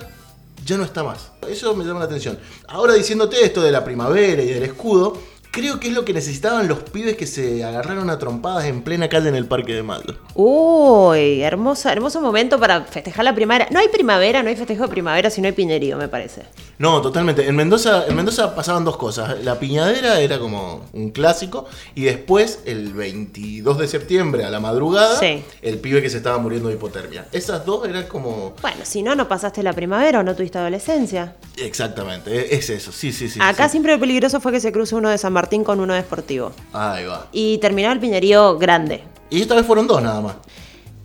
ya 0.65 0.77
no 0.77 0.85
está 0.85 1.03
más. 1.03 1.33
Eso 1.49 1.75
me 1.75 1.85
llama 1.85 2.01
la 2.01 2.07
atención. 2.07 2.39
Ahora 2.69 2.95
diciéndote 2.95 3.45
esto 3.45 3.61
de 3.63 3.71
la 3.73 3.85
primavera 3.85 4.41
y 4.43 4.47
del 4.49 4.63
escudo, 4.63 5.17
creo 5.57 5.81
que 5.81 5.89
es 5.89 5.95
lo 5.95 6.05
que 6.05 6.13
necesitaban 6.13 6.69
los 6.69 6.81
pibes 6.81 7.17
que 7.17 7.27
se 7.27 7.65
agarraron 7.65 8.11
a 8.11 8.19
trompadas 8.19 8.67
en 8.67 8.83
plena 8.83 9.09
calle 9.09 9.31
en 9.31 9.37
el 9.37 9.47
Parque 9.47 9.73
de 9.73 9.83
Maldo. 9.83 10.15
Uy, 10.35 11.41
hermosa, 11.43 11.91
hermoso 11.93 12.21
momento 12.21 12.61
para 12.61 12.83
festejar 12.85 13.25
la 13.25 13.35
primavera. 13.35 13.67
No 13.71 13.81
hay 13.81 13.89
primavera, 13.89 14.43
no 14.43 14.51
hay 14.51 14.57
festejo 14.57 14.83
de 14.83 14.89
primavera 14.91 15.31
si 15.31 15.41
no 15.41 15.47
hay 15.47 15.53
piñerío, 15.55 15.97
me 15.97 16.09
parece. 16.09 16.43
No, 16.79 17.01
totalmente. 17.01 17.49
En 17.49 17.57
Mendoza, 17.57 18.05
en 18.07 18.15
Mendoza 18.15 18.55
pasaban 18.55 18.85
dos 18.85 18.99
cosas. 18.99 19.43
La 19.43 19.59
piñadera 19.59 20.21
era 20.21 20.39
como 20.39 20.85
un 20.93 21.09
clásico 21.11 21.65
y 21.95 22.03
después, 22.05 22.59
el 22.67 22.93
22 22.93 23.79
de 23.79 23.89
septiembre 23.89 24.45
a 24.45 24.51
la 24.51 24.61
madrugada, 24.61 25.19
Sí. 25.19 25.43
el 25.63 25.79
pibe 25.79 26.03
que 26.03 26.11
se 26.11 26.19
estaba 26.19 26.37
muriendo 26.37 26.69
de 26.69 26.75
hipotermia. 26.75 27.27
Esas 27.33 27.65
dos 27.65 27.89
eran 27.89 28.05
como... 28.05 28.55
Bueno, 28.61 28.79
si 28.83 29.03
no, 29.03 29.15
no 29.15 29.27
pasaste 29.27 29.63
la 29.63 29.73
primavera 29.73 30.21
o 30.21 30.23
no 30.23 30.37
tuviste 30.37 30.59
adolescencia. 30.59 31.35
Exactamente, 31.57 32.31
e- 32.53 32.57
es 32.59 32.69
eso. 32.69 32.93
Sí, 32.93 33.11
sí, 33.11 33.31
sí. 33.31 33.39
Acá 33.43 33.65
sí. 33.69 33.73
siempre 33.73 33.95
lo 33.95 33.99
peligroso 34.01 34.39
fue 34.41 34.53
que 34.53 34.61
se 34.61 34.71
cruce 34.71 34.95
uno 34.95 35.09
de 35.09 35.17
San 35.17 35.33
Martín 35.33 35.46
con 35.65 35.81
uno 35.81 35.95
de 35.95 36.01
Sportivo. 36.03 36.53
Ahí 36.73 37.05
va. 37.05 37.29
Y 37.33 37.59
terminó 37.59 37.93
el 37.93 38.01
piñerío 38.01 38.59
grande. 38.59 39.03
Y 39.31 39.43
esta 39.43 39.55
vez 39.55 39.65
fueron 39.65 39.87
dos 39.87 40.03
nada 40.03 40.21
más. 40.21 40.37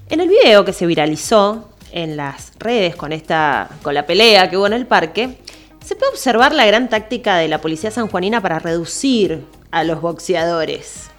En 0.09 0.19
el 0.19 0.27
video 0.27 0.65
que 0.65 0.73
se 0.73 0.85
viralizó 0.85 1.69
en 1.91 2.17
las 2.17 2.53
redes 2.57 2.95
con 2.95 3.11
esta 3.11 3.69
con 3.81 3.93
la 3.93 4.05
pelea 4.05 4.49
que 4.49 4.57
hubo 4.57 4.67
en 4.67 4.73
el 4.73 4.87
parque, 4.87 5.37
se 5.85 5.95
puede 5.95 6.11
observar 6.11 6.53
la 6.53 6.65
gran 6.65 6.89
táctica 6.89 7.37
de 7.37 7.47
la 7.47 7.61
policía 7.61 7.91
sanjuanina 7.91 8.41
para 8.41 8.59
reducir 8.59 9.45
a 9.71 9.83
los 9.83 10.01
boxeadores. 10.01 11.10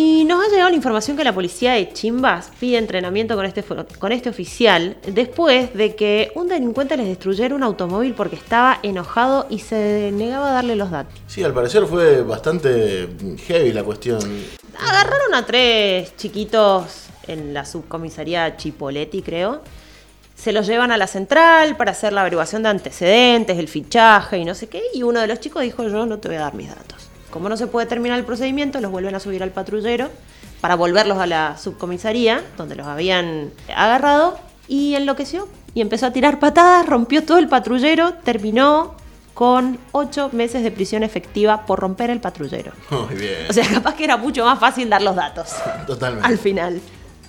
Y 0.00 0.24
nos 0.26 0.44
ha 0.44 0.48
llegado 0.48 0.70
la 0.70 0.76
información 0.76 1.16
que 1.16 1.24
la 1.24 1.34
policía 1.34 1.72
de 1.72 1.92
Chimbas 1.92 2.52
pide 2.60 2.78
entrenamiento 2.78 3.34
con 3.34 3.44
este, 3.44 3.64
con 3.64 4.12
este 4.12 4.28
oficial 4.28 4.96
después 5.04 5.74
de 5.74 5.96
que 5.96 6.30
un 6.36 6.46
delincuente 6.46 6.96
les 6.96 7.08
destruyera 7.08 7.52
un 7.52 7.64
automóvil 7.64 8.14
porque 8.14 8.36
estaba 8.36 8.78
enojado 8.84 9.48
y 9.50 9.58
se 9.58 10.12
negaba 10.14 10.50
a 10.50 10.52
darle 10.52 10.76
los 10.76 10.92
datos. 10.92 11.14
Sí, 11.26 11.42
al 11.42 11.52
parecer 11.52 11.84
fue 11.86 12.22
bastante 12.22 13.08
heavy 13.48 13.72
la 13.72 13.82
cuestión. 13.82 14.20
Agarraron 14.78 15.34
a 15.34 15.44
tres 15.44 16.16
chiquitos 16.16 17.06
en 17.26 17.52
la 17.52 17.64
subcomisaría 17.64 18.56
Chipoletti, 18.56 19.22
creo. 19.22 19.62
Se 20.36 20.52
los 20.52 20.68
llevan 20.68 20.92
a 20.92 20.96
la 20.96 21.08
central 21.08 21.76
para 21.76 21.90
hacer 21.90 22.12
la 22.12 22.20
averiguación 22.20 22.62
de 22.62 22.68
antecedentes, 22.68 23.58
el 23.58 23.66
fichaje 23.66 24.38
y 24.38 24.44
no 24.44 24.54
sé 24.54 24.68
qué. 24.68 24.80
Y 24.94 25.02
uno 25.02 25.18
de 25.18 25.26
los 25.26 25.40
chicos 25.40 25.64
dijo, 25.64 25.82
yo 25.88 26.06
no 26.06 26.18
te 26.18 26.28
voy 26.28 26.36
a 26.36 26.42
dar 26.42 26.54
mis 26.54 26.68
datos. 26.68 27.07
Como 27.30 27.48
no 27.48 27.56
se 27.56 27.66
puede 27.66 27.86
terminar 27.86 28.18
el 28.18 28.24
procedimiento, 28.24 28.80
los 28.80 28.90
vuelven 28.90 29.14
a 29.14 29.20
subir 29.20 29.42
al 29.42 29.50
patrullero 29.50 30.10
para 30.60 30.74
volverlos 30.74 31.18
a 31.18 31.26
la 31.26 31.56
subcomisaría, 31.58 32.42
donde 32.56 32.74
los 32.74 32.86
habían 32.86 33.50
agarrado, 33.74 34.38
y 34.66 34.94
enloqueció. 34.94 35.48
Y 35.74 35.80
empezó 35.80 36.06
a 36.06 36.12
tirar 36.12 36.40
patadas, 36.40 36.86
rompió 36.86 37.24
todo 37.24 37.38
el 37.38 37.48
patrullero, 37.48 38.14
terminó 38.14 38.94
con 39.34 39.78
ocho 39.92 40.30
meses 40.32 40.64
de 40.64 40.72
prisión 40.72 41.04
efectiva 41.04 41.64
por 41.64 41.78
romper 41.78 42.10
el 42.10 42.20
patrullero. 42.20 42.72
Muy 42.90 43.14
bien. 43.14 43.46
O 43.48 43.52
sea, 43.52 43.68
capaz 43.70 43.94
que 43.94 44.02
era 44.04 44.16
mucho 44.16 44.44
más 44.44 44.58
fácil 44.58 44.90
dar 44.90 45.02
los 45.02 45.14
datos 45.14 45.50
Totalmente. 45.86 46.26
al 46.26 46.38
final. 46.38 46.80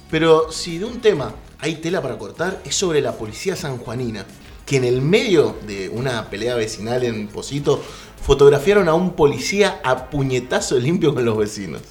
Pero 0.10 0.52
si 0.52 0.80
de 0.80 0.86
un 0.86 1.02
tema 1.02 1.34
hay 1.60 1.76
tela 1.76 2.02
para 2.02 2.18
cortar, 2.18 2.58
es 2.66 2.74
sobre 2.74 3.02
la 3.02 3.12
policía 3.12 3.56
sanjuanina, 3.56 4.26
que 4.70 4.78
en 4.78 4.84
el 4.84 5.02
medio 5.02 5.56
de 5.66 5.90
una 5.90 6.30
pelea 6.30 6.54
vecinal 6.54 7.04
en 7.04 7.28
Posito, 7.28 7.82
fotografiaron 8.22 8.88
a 8.88 8.94
un 8.94 9.14
policía 9.16 9.82
a 9.84 10.12
puñetazo 10.12 10.78
limpio 10.78 11.16
con 11.16 11.26
los 11.26 11.36
vecinos. 11.36 11.82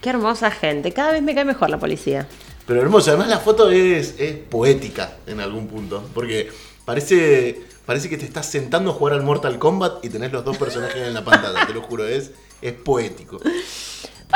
Qué 0.00 0.10
hermosa 0.10 0.52
gente. 0.52 0.92
Cada 0.92 1.10
vez 1.10 1.20
me 1.20 1.34
cae 1.34 1.44
mejor 1.44 1.68
la 1.68 1.80
policía. 1.80 2.28
Pero 2.64 2.80
hermoso, 2.80 3.10
además 3.10 3.26
la 3.26 3.40
foto 3.40 3.70
es, 3.70 4.14
es 4.20 4.36
poética 4.36 5.16
en 5.26 5.40
algún 5.40 5.66
punto, 5.66 6.08
porque 6.14 6.48
parece, 6.84 7.60
parece 7.86 8.08
que 8.08 8.16
te 8.16 8.24
estás 8.24 8.46
sentando 8.46 8.92
a 8.92 8.94
jugar 8.94 9.14
al 9.14 9.24
Mortal 9.24 9.58
Kombat 9.58 10.04
y 10.04 10.08
tenés 10.08 10.30
los 10.30 10.44
dos 10.44 10.56
personajes 10.58 11.08
en 11.08 11.14
la 11.14 11.24
pantalla, 11.24 11.66
te 11.66 11.74
lo 11.74 11.82
juro, 11.82 12.06
es, 12.06 12.30
es 12.60 12.72
poético. 12.72 13.40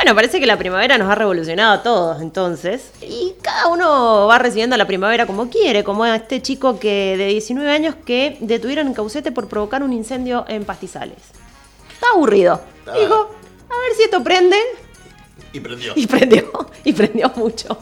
Bueno, 0.06 0.18
parece 0.18 0.38
que 0.38 0.46
la 0.46 0.56
primavera 0.56 0.98
nos 0.98 1.10
ha 1.10 1.16
revolucionado 1.16 1.72
a 1.72 1.82
todos 1.82 2.22
entonces. 2.22 2.92
Y 3.02 3.34
cada 3.42 3.66
uno 3.66 4.28
va 4.28 4.38
recibiendo 4.38 4.76
la 4.76 4.86
primavera 4.86 5.26
como 5.26 5.50
quiere, 5.50 5.82
como 5.82 6.04
a 6.04 6.14
este 6.14 6.40
chico 6.40 6.78
que 6.78 7.16
de 7.16 7.26
19 7.26 7.68
años 7.68 7.96
que 8.06 8.36
detuvieron 8.38 8.86
en 8.86 8.94
Caucete 8.94 9.32
por 9.32 9.48
provocar 9.48 9.82
un 9.82 9.92
incendio 9.92 10.44
en 10.46 10.64
pastizales. 10.64 11.18
Está 11.92 12.06
aburrido. 12.14 12.60
Dijo, 12.84 13.14
a 13.16 13.78
ver 13.80 13.96
si 13.96 14.04
esto 14.04 14.22
prende. 14.22 14.56
Y 15.52 15.58
prendió. 15.58 15.92
Y 15.96 16.06
prendió, 16.06 16.52
y 16.84 16.92
prendió 16.92 17.32
mucho. 17.34 17.76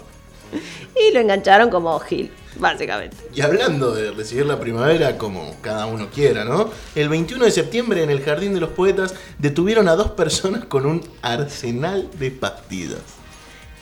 Y 0.96 1.12
lo 1.12 1.20
engancharon 1.20 1.70
como 1.70 1.98
Gil, 1.98 2.30
básicamente. 2.56 3.16
Y 3.34 3.40
hablando 3.40 3.92
de 3.92 4.12
recibir 4.12 4.46
la 4.46 4.60
primavera 4.60 5.18
como 5.18 5.56
cada 5.60 5.86
uno 5.86 6.08
quiera, 6.08 6.44
¿no? 6.44 6.70
El 6.94 7.08
21 7.08 7.44
de 7.44 7.50
septiembre 7.50 8.02
en 8.02 8.10
el 8.10 8.22
Jardín 8.22 8.54
de 8.54 8.60
los 8.60 8.70
Poetas 8.70 9.14
detuvieron 9.38 9.88
a 9.88 9.96
dos 9.96 10.12
personas 10.12 10.64
con 10.64 10.86
un 10.86 11.02
arsenal 11.22 12.08
de 12.18 12.30
pastillas. 12.30 13.00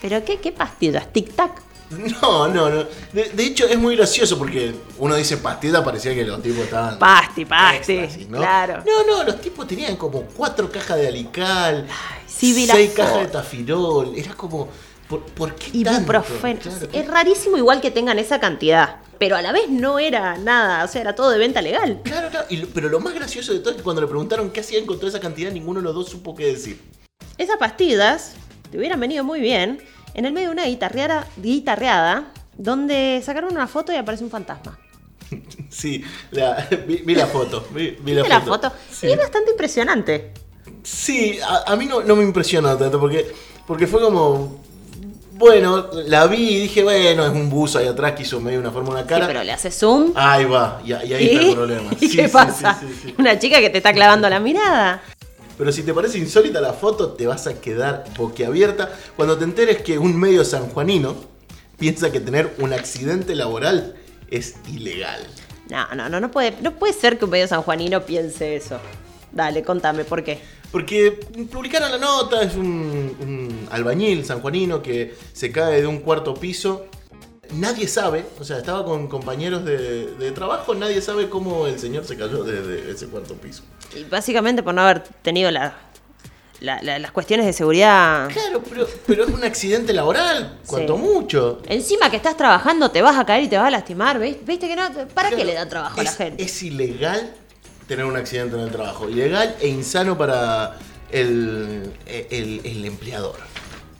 ¿Pero 0.00 0.24
qué, 0.24 0.40
qué 0.40 0.52
pastillas? 0.52 1.12
¿Tic-tac? 1.12 1.50
No, 2.22 2.48
no, 2.48 2.70
no. 2.70 2.84
De, 3.12 3.30
de 3.34 3.44
hecho 3.44 3.66
es 3.66 3.78
muy 3.78 3.96
gracioso 3.96 4.38
porque 4.38 4.74
uno 4.98 5.14
dice 5.14 5.36
pastilla, 5.36 5.84
parecía 5.84 6.14
que 6.14 6.24
los 6.24 6.42
tipos 6.42 6.64
estaban... 6.64 6.98
Pasti, 6.98 7.44
pasti. 7.44 7.92
éxtasis, 7.92 8.28
¿no? 8.28 8.38
Claro. 8.38 8.82
No, 8.86 9.04
no, 9.06 9.24
los 9.24 9.40
tipos 9.40 9.66
tenían 9.66 9.96
como 9.96 10.22
cuatro 10.22 10.70
cajas 10.70 10.96
de 10.96 11.08
alical, 11.08 11.86
sí 12.26 12.66
seis 12.66 12.92
cajas 12.96 13.20
de 13.20 13.26
tafirol. 13.26 14.14
Era 14.16 14.34
como, 14.34 14.68
¿por, 15.20 15.22
por 15.34 15.54
qué? 15.54 15.70
Ibuprofeno. 15.78 16.60
Claro, 16.60 16.88
Es 16.92 17.06
rarísimo 17.06 17.56
igual 17.56 17.80
que 17.80 17.90
tengan 17.90 18.18
esa 18.18 18.40
cantidad. 18.40 18.96
Pero 19.18 19.36
a 19.36 19.42
la 19.42 19.52
vez 19.52 19.68
no 19.68 19.98
era 19.98 20.36
nada, 20.38 20.84
o 20.84 20.88
sea, 20.88 21.00
era 21.00 21.14
todo 21.14 21.30
de 21.30 21.38
venta 21.38 21.62
legal. 21.62 22.00
Claro, 22.02 22.28
claro. 22.30 22.46
Y 22.50 22.56
pero 22.66 22.88
lo 22.88 22.98
más 22.98 23.14
gracioso 23.14 23.52
de 23.52 23.60
todo 23.60 23.70
es 23.70 23.76
que 23.76 23.82
cuando 23.82 24.00
le 24.02 24.08
preguntaron 24.08 24.50
qué 24.50 24.60
hacían 24.60 24.84
con 24.86 24.96
toda 24.96 25.10
esa 25.10 25.20
cantidad, 25.20 25.52
ninguno 25.52 25.80
de 25.80 25.84
los 25.84 25.94
dos 25.94 26.08
supo 26.08 26.34
qué 26.34 26.46
decir. 26.46 26.80
Esas 27.38 27.56
pastillas 27.58 28.32
te 28.70 28.78
hubieran 28.78 28.98
venido 28.98 29.22
muy 29.22 29.40
bien 29.40 29.80
en 30.14 30.24
el 30.24 30.32
medio 30.32 30.48
de 30.48 30.52
una 30.54 30.64
guitarreada, 30.66 31.28
guitarreada 31.36 32.32
donde 32.56 33.22
sacaron 33.24 33.52
una 33.52 33.66
foto 33.68 33.92
y 33.92 33.96
aparece 33.96 34.24
un 34.24 34.30
fantasma. 34.30 34.78
Sí, 35.70 36.02
la- 36.32 36.68
vi, 36.86 36.96
vi 36.98 37.14
la 37.14 37.26
foto. 37.26 37.66
Vi, 37.72 37.96
vi 38.02 38.12
¿Viste 38.14 38.28
la 38.28 38.40
foto? 38.40 38.70
Sí, 38.90 39.06
Y 39.06 39.12
es 39.12 39.18
bastante 39.18 39.50
impresionante. 39.52 40.32
Sí, 40.82 41.38
a, 41.40 41.72
a 41.72 41.76
mí 41.76 41.86
no, 41.86 42.02
no 42.02 42.16
me 42.16 42.22
impresiona 42.24 42.76
tanto 42.76 42.98
porque, 43.00 43.32
porque 43.66 43.86
fue 43.86 44.00
como. 44.00 44.60
Bueno, 45.34 45.88
la 46.06 46.26
vi 46.26 46.50
y 46.50 46.60
dije, 46.60 46.82
bueno, 46.82 47.24
es 47.24 47.32
un 47.32 47.48
buzo 47.48 47.78
ahí 47.78 47.86
atrás 47.86 48.12
que 48.12 48.22
hizo 48.22 48.40
medio 48.40 48.60
una 48.60 48.70
forma, 48.70 48.90
una 48.90 49.06
cara. 49.06 49.24
Sí, 49.24 49.28
pero 49.28 49.42
le 49.44 49.52
hace 49.52 49.70
zoom. 49.70 50.12
Ahí 50.14 50.44
va, 50.44 50.80
y, 50.84 50.90
y 50.90 50.92
ahí 50.92 51.26
está 51.30 51.46
el 51.48 51.54
problema. 51.54 51.90
¿Y 52.00 52.08
Sí, 52.08 52.16
qué 52.16 52.28
sí, 52.28 52.32
pasa? 52.32 52.80
Una 53.18 53.38
chica 53.38 53.58
que 53.60 53.70
te 53.70 53.78
está 53.78 53.92
clavando 53.92 54.28
la 54.28 54.40
mirada. 54.40 55.02
Pero 55.56 55.72
si 55.72 55.82
te 55.82 55.94
parece 55.94 56.18
insólita 56.18 56.60
la 56.60 56.72
foto, 56.72 57.12
te 57.12 57.26
vas 57.26 57.46
a 57.46 57.54
quedar 57.60 58.04
boquiabierta 58.16 58.90
cuando 59.16 59.36
te 59.38 59.44
enteres 59.44 59.82
que 59.82 59.98
un 59.98 60.18
medio 60.18 60.44
sanjuanino 60.44 61.14
piensa 61.78 62.10
que 62.12 62.20
tener 62.20 62.54
un 62.58 62.72
accidente 62.72 63.34
laboral 63.34 63.94
es 64.30 64.56
ilegal. 64.68 65.20
No, 65.68 65.94
no, 65.94 66.08
no, 66.08 66.20
no 66.20 66.30
puede, 66.30 66.54
no 66.60 66.72
puede 66.72 66.92
ser 66.92 67.18
que 67.18 67.24
un 67.24 67.30
medio 67.30 67.48
sanjuanino 67.48 68.02
piense 68.02 68.56
eso. 68.56 68.78
Dale, 69.30 69.62
contame, 69.62 70.04
¿por 70.04 70.22
qué? 70.22 70.40
Porque 70.72 71.12
publicaron 71.52 71.90
la 71.92 71.98
nota, 71.98 72.42
es 72.42 72.54
un, 72.54 73.14
un 73.20 73.68
albañil 73.70 74.24
sanjuanino 74.24 74.82
que 74.82 75.14
se 75.34 75.52
cae 75.52 75.82
de 75.82 75.86
un 75.86 76.00
cuarto 76.00 76.34
piso. 76.34 76.86
Nadie 77.54 77.86
sabe, 77.86 78.24
o 78.40 78.44
sea, 78.44 78.56
estaba 78.56 78.82
con 78.84 79.06
compañeros 79.08 79.64
de, 79.66 80.06
de 80.14 80.32
trabajo, 80.32 80.74
nadie 80.74 81.02
sabe 81.02 81.28
cómo 81.28 81.66
el 81.66 81.78
señor 81.78 82.06
se 82.06 82.16
cayó 82.16 82.42
desde 82.42 82.90
ese 82.90 83.06
cuarto 83.08 83.34
piso. 83.34 83.62
Y 83.94 84.04
básicamente 84.04 84.62
por 84.62 84.72
no 84.72 84.80
haber 84.80 85.00
tenido 85.20 85.50
la- 85.50 85.76
la- 86.60 86.80
la- 86.80 86.98
las 86.98 87.10
cuestiones 87.10 87.44
de 87.44 87.52
seguridad. 87.52 88.30
Claro, 88.30 88.62
pero, 88.66 88.86
pero 89.06 89.24
es 89.24 89.30
un 89.30 89.44
accidente 89.44 89.92
laboral, 89.92 90.60
cuanto 90.66 90.96
Sí. 90.96 91.02
mucho. 91.02 91.60
Encima 91.68 92.08
que 92.08 92.16
estás 92.16 92.38
trabajando, 92.38 92.90
te 92.90 93.02
vas 93.02 93.18
a 93.18 93.26
caer 93.26 93.42
y 93.44 93.48
te 93.48 93.58
vas 93.58 93.66
a 93.66 93.70
lastimar, 93.70 94.18
¿ves? 94.18 94.36
¿Viste 94.46 94.66
que 94.68 94.76
no? 94.76 94.84
¿Para 95.12 95.28
qué 95.28 95.44
le 95.44 95.52
da 95.52 95.68
trabajo 95.68 96.00
a 96.00 96.04
la 96.04 96.12
gente? 96.12 96.42
es 96.42 96.62
ilegal 96.62 97.34
tener 97.96 98.06
un 98.06 98.16
accidente 98.16 98.56
en 98.56 98.62
el 98.62 98.70
trabajo, 98.70 99.08
ilegal 99.08 99.54
e 99.60 99.68
insano 99.68 100.16
para 100.16 100.76
el, 101.10 101.92
el- 102.06 102.84
empleador. 102.86 103.36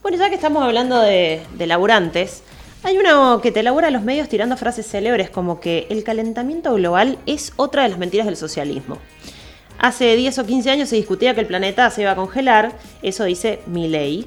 Bueno, 0.03 0.17
ya 0.19 0.29
que 0.31 0.35
estamos 0.35 0.63
hablando 0.63 0.99
de, 1.01 1.43
de 1.55 1.67
laburantes, 1.67 2.43
hay 2.83 2.97
uno 2.99 3.41
que 3.43 3.53
te 3.53 3.61
elabora 3.61 3.91
los 3.91 4.03
medios 4.03 4.29
tirando 4.29 4.57
frases 4.57 4.87
célebres 4.87 5.31
como 5.31 5.61
que 5.61 5.87
el 5.91 6.03
calentamiento 6.05 6.73
global 6.75 7.19
es 7.27 7.53
otra 7.57 7.83
de 7.85 7.91
las 7.91 7.99
mentiras 7.99 8.27
del 8.27 8.37
socialismo. 8.37 8.99
Hace 9.79 10.17
10 10.17 10.39
o 10.39 10.47
15 10.47 10.71
años 10.71 10.89
se 10.89 10.97
discutía 10.97 11.35
que 11.35 11.41
el 11.41 11.47
planeta 11.47 11.91
se 11.91 12.03
iba 12.03 12.13
a 12.13 12.17
congelar, 12.17 12.73
eso 13.03 13.25
dice 13.25 13.61
Milley, 13.67 14.27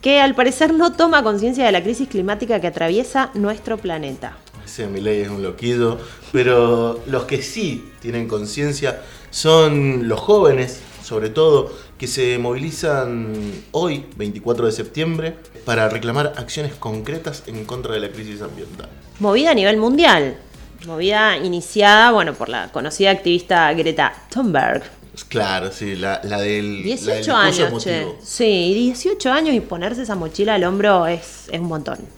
que 0.00 0.20
al 0.20 0.34
parecer 0.34 0.74
no 0.74 0.92
toma 0.92 1.22
conciencia 1.22 1.64
de 1.64 1.72
la 1.72 1.82
crisis 1.82 2.06
climática 2.08 2.60
que 2.60 2.66
atraviesa 2.66 3.30
nuestro 3.34 3.78
planeta. 3.78 4.36
Ese 4.66 4.88
Milei 4.88 5.20
es 5.20 5.28
un 5.28 5.44
loquillo, 5.44 5.96
pero 6.32 7.00
los 7.06 7.24
que 7.24 7.40
sí 7.40 7.92
tienen 8.00 8.26
conciencia 8.26 9.00
son 9.30 10.08
los 10.08 10.18
jóvenes, 10.18 10.80
sobre 11.04 11.30
todo, 11.30 11.72
que 11.96 12.08
se 12.08 12.36
movilizan 12.38 13.32
hoy, 13.70 14.06
24 14.16 14.66
de 14.66 14.72
septiembre, 14.72 15.36
para 15.64 15.88
reclamar 15.88 16.34
acciones 16.36 16.74
concretas 16.74 17.44
en 17.46 17.64
contra 17.64 17.94
de 17.94 18.00
la 18.00 18.10
crisis 18.10 18.42
ambiental. 18.42 18.88
Movida 19.20 19.52
a 19.52 19.54
nivel 19.54 19.76
mundial. 19.76 20.36
Movida 20.84 21.36
iniciada, 21.36 22.10
bueno, 22.10 22.34
por 22.34 22.48
la 22.48 22.72
conocida 22.72 23.12
activista 23.12 23.72
Greta 23.72 24.12
Thunberg. 24.30 24.82
Claro, 25.28 25.70
sí, 25.70 25.94
la, 25.94 26.20
la 26.24 26.40
del. 26.40 26.82
18 26.82 27.32
la 27.32 27.44
del 27.44 27.64
años, 27.64 27.84
che. 27.84 28.06
Sí, 28.22 28.74
18 28.74 29.32
años 29.32 29.54
y 29.54 29.60
ponerse 29.60 30.02
esa 30.02 30.16
mochila 30.16 30.54
al 30.54 30.64
hombro 30.64 31.06
es, 31.06 31.48
es 31.50 31.60
un 31.60 31.68
montón. 31.68 32.15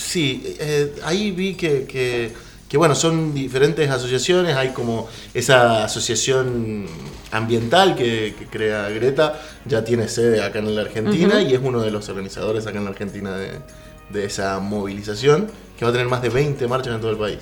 Sí, 0.00 0.56
eh, 0.58 0.94
ahí 1.04 1.30
vi 1.30 1.54
que, 1.54 1.84
que, 1.84 2.32
que, 2.68 2.76
bueno, 2.78 2.94
son 2.94 3.34
diferentes 3.34 3.90
asociaciones, 3.90 4.56
hay 4.56 4.70
como 4.70 5.08
esa 5.34 5.84
asociación 5.84 6.86
ambiental 7.32 7.94
que, 7.94 8.34
que 8.38 8.46
crea 8.46 8.88
Greta, 8.88 9.38
ya 9.66 9.84
tiene 9.84 10.08
sede 10.08 10.42
acá 10.42 10.58
en 10.60 10.74
la 10.74 10.80
Argentina 10.82 11.42
y 11.42 11.52
es 11.54 11.60
uno 11.62 11.80
de 11.82 11.90
los 11.90 12.08
organizadores 12.08 12.66
acá 12.66 12.78
en 12.78 12.84
la 12.84 12.90
Argentina 12.90 13.36
de, 13.36 13.58
de 14.08 14.24
esa 14.24 14.58
movilización, 14.58 15.48
que 15.78 15.84
va 15.84 15.90
a 15.90 15.92
tener 15.92 16.08
más 16.08 16.22
de 16.22 16.30
20 16.30 16.66
marchas 16.66 16.94
en 16.94 17.00
todo 17.00 17.10
el 17.10 17.18
país. 17.18 17.38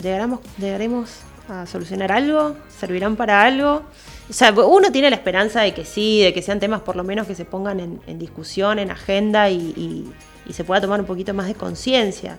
¿Llegaremos, 0.00 0.40
llegaremos 0.58 1.10
a 1.48 1.66
solucionar 1.66 2.12
algo? 2.12 2.56
¿Servirán 2.78 3.16
para 3.16 3.42
algo? 3.42 3.82
O 4.28 4.32
sea, 4.32 4.52
uno 4.52 4.92
tiene 4.92 5.08
la 5.10 5.16
esperanza 5.16 5.62
de 5.62 5.72
que 5.74 5.84
sí, 5.86 6.22
de 6.22 6.32
que 6.34 6.42
sean 6.42 6.60
temas 6.60 6.82
por 6.82 6.94
lo 6.96 7.04
menos 7.04 7.26
que 7.26 7.34
se 7.34 7.44
pongan 7.46 7.80
en, 7.80 8.00
en 8.06 8.18
discusión, 8.18 8.78
en 8.78 8.90
agenda 8.90 9.48
y, 9.50 9.56
y- 9.76 10.12
y 10.46 10.52
se 10.52 10.64
pueda 10.64 10.80
tomar 10.80 11.00
un 11.00 11.06
poquito 11.06 11.32
más 11.34 11.46
de 11.46 11.54
conciencia. 11.54 12.38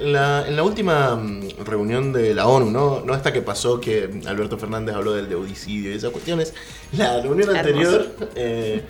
En 0.00 0.12
la, 0.12 0.44
en 0.48 0.56
la 0.56 0.62
última 0.64 1.14
mm, 1.14 1.64
reunión 1.64 2.12
de 2.12 2.34
la 2.34 2.48
ONU, 2.48 2.70
¿no? 2.70 3.02
no 3.04 3.14
esta 3.14 3.32
que 3.32 3.42
pasó 3.42 3.80
que 3.80 4.10
Alberto 4.26 4.58
Fernández 4.58 4.94
habló 4.96 5.12
del 5.12 5.28
deudicidio 5.28 5.92
y 5.92 5.94
esas 5.94 6.10
cuestiones, 6.10 6.52
la 6.96 7.20
reunión 7.20 7.54
anterior 7.56 8.08
eh, 8.34 8.82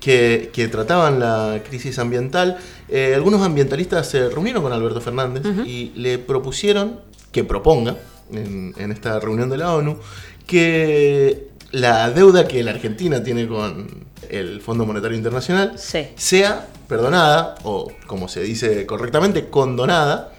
que, 0.00 0.50
que 0.52 0.68
trataban 0.68 1.20
la 1.20 1.62
crisis 1.68 1.98
ambiental, 1.98 2.56
eh, 2.88 3.12
algunos 3.14 3.42
ambientalistas 3.42 4.08
se 4.08 4.28
reunieron 4.30 4.62
con 4.62 4.72
Alberto 4.72 5.00
Fernández 5.02 5.42
y 5.66 5.92
le 5.96 6.18
propusieron 6.18 7.00
que 7.30 7.44
proponga 7.44 7.96
en, 8.32 8.74
en 8.78 8.90
esta 8.90 9.20
reunión 9.20 9.50
de 9.50 9.58
la 9.58 9.74
ONU 9.74 9.98
que 10.46 11.48
la 11.72 12.10
deuda 12.10 12.48
que 12.48 12.62
la 12.62 12.72
Argentina 12.72 13.22
tiene 13.22 13.46
con 13.46 13.86
el 14.28 14.60
Fondo 14.60 14.86
Monetario 14.86 15.16
Internacional 15.16 15.74
Sí. 15.78 16.08
sea 16.16 16.68
perdonada, 16.92 17.54
o 17.64 17.90
como 18.06 18.28
se 18.28 18.42
dice 18.42 18.84
correctamente, 18.84 19.48
condonada, 19.48 20.32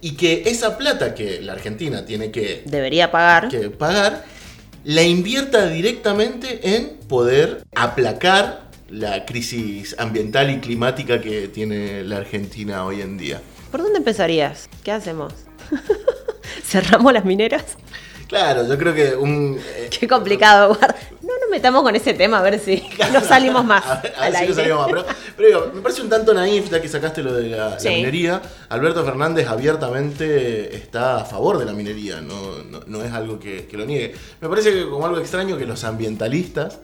y 0.00 0.16
que 0.16 0.44
esa 0.46 0.78
plata 0.78 1.14
que 1.14 1.42
la 1.42 1.52
Argentina 1.52 2.06
tiene 2.06 2.30
que, 2.30 2.62
Debería 2.64 3.10
pagar. 3.10 3.48
que 3.48 3.68
pagar, 3.68 4.24
la 4.84 5.02
invierta 5.02 5.66
directamente 5.68 6.74
en 6.76 6.96
poder 7.08 7.62
aplacar 7.74 8.62
la 8.88 9.26
crisis 9.26 9.94
ambiental 9.98 10.48
y 10.50 10.60
climática 10.60 11.20
que 11.20 11.48
tiene 11.48 12.02
la 12.04 12.16
Argentina 12.18 12.86
hoy 12.86 13.02
en 13.02 13.18
día. 13.18 13.42
¿Por 13.70 13.82
dónde 13.82 13.98
empezarías? 13.98 14.70
¿Qué 14.82 14.92
hacemos? 14.92 15.34
¿Cerramos 16.64 17.12
las 17.12 17.24
mineras? 17.26 17.64
Claro, 18.28 18.66
yo 18.66 18.78
creo 18.78 18.94
que 18.94 19.14
un... 19.14 19.58
eh, 19.76 19.90
Qué 19.90 20.08
complicado, 20.08 20.68
guarda. 20.74 20.96
Nos 21.56 21.62
metamos 21.62 21.82
con 21.84 21.96
ese 21.96 22.12
tema 22.12 22.38
a 22.40 22.42
ver 22.42 22.60
si 22.60 22.86
no 23.14 23.20
salimos 23.22 23.64
más 23.64 23.82
A 23.86 24.02
ver 24.02 24.12
si 24.12 24.36
aire. 24.36 24.48
no 24.48 24.54
salimos 24.54 24.92
más. 24.92 25.04
Pero, 25.04 25.16
pero 25.36 25.48
digo, 25.48 25.72
me 25.74 25.80
parece 25.80 26.02
un 26.02 26.10
tanto 26.10 26.34
naif, 26.34 26.70
ya 26.70 26.82
que 26.82 26.88
sacaste 26.88 27.22
lo 27.22 27.32
de 27.32 27.48
la, 27.48 27.78
minería. 27.82 28.42
Alberto 28.68 29.02
Fernández 29.02 29.48
abiertamente 29.48 30.76
está 30.76 31.22
a 31.22 31.24
favor 31.24 31.56
de 31.58 31.64
la 31.64 31.72
minería, 31.72 32.20
no, 32.20 32.62
no, 32.70 32.80
no 32.86 33.02
es 33.02 33.10
algo 33.10 33.38
que, 33.38 33.66
que 33.66 33.76
lo 33.78 33.86
niegue. 33.86 34.14
Me 34.42 34.50
parece 34.50 34.70
que 34.70 34.86
como 34.86 35.06
algo 35.06 35.18
extraño 35.18 35.56
que 35.56 35.64
los 35.64 35.82
ambientalistas 35.84 36.80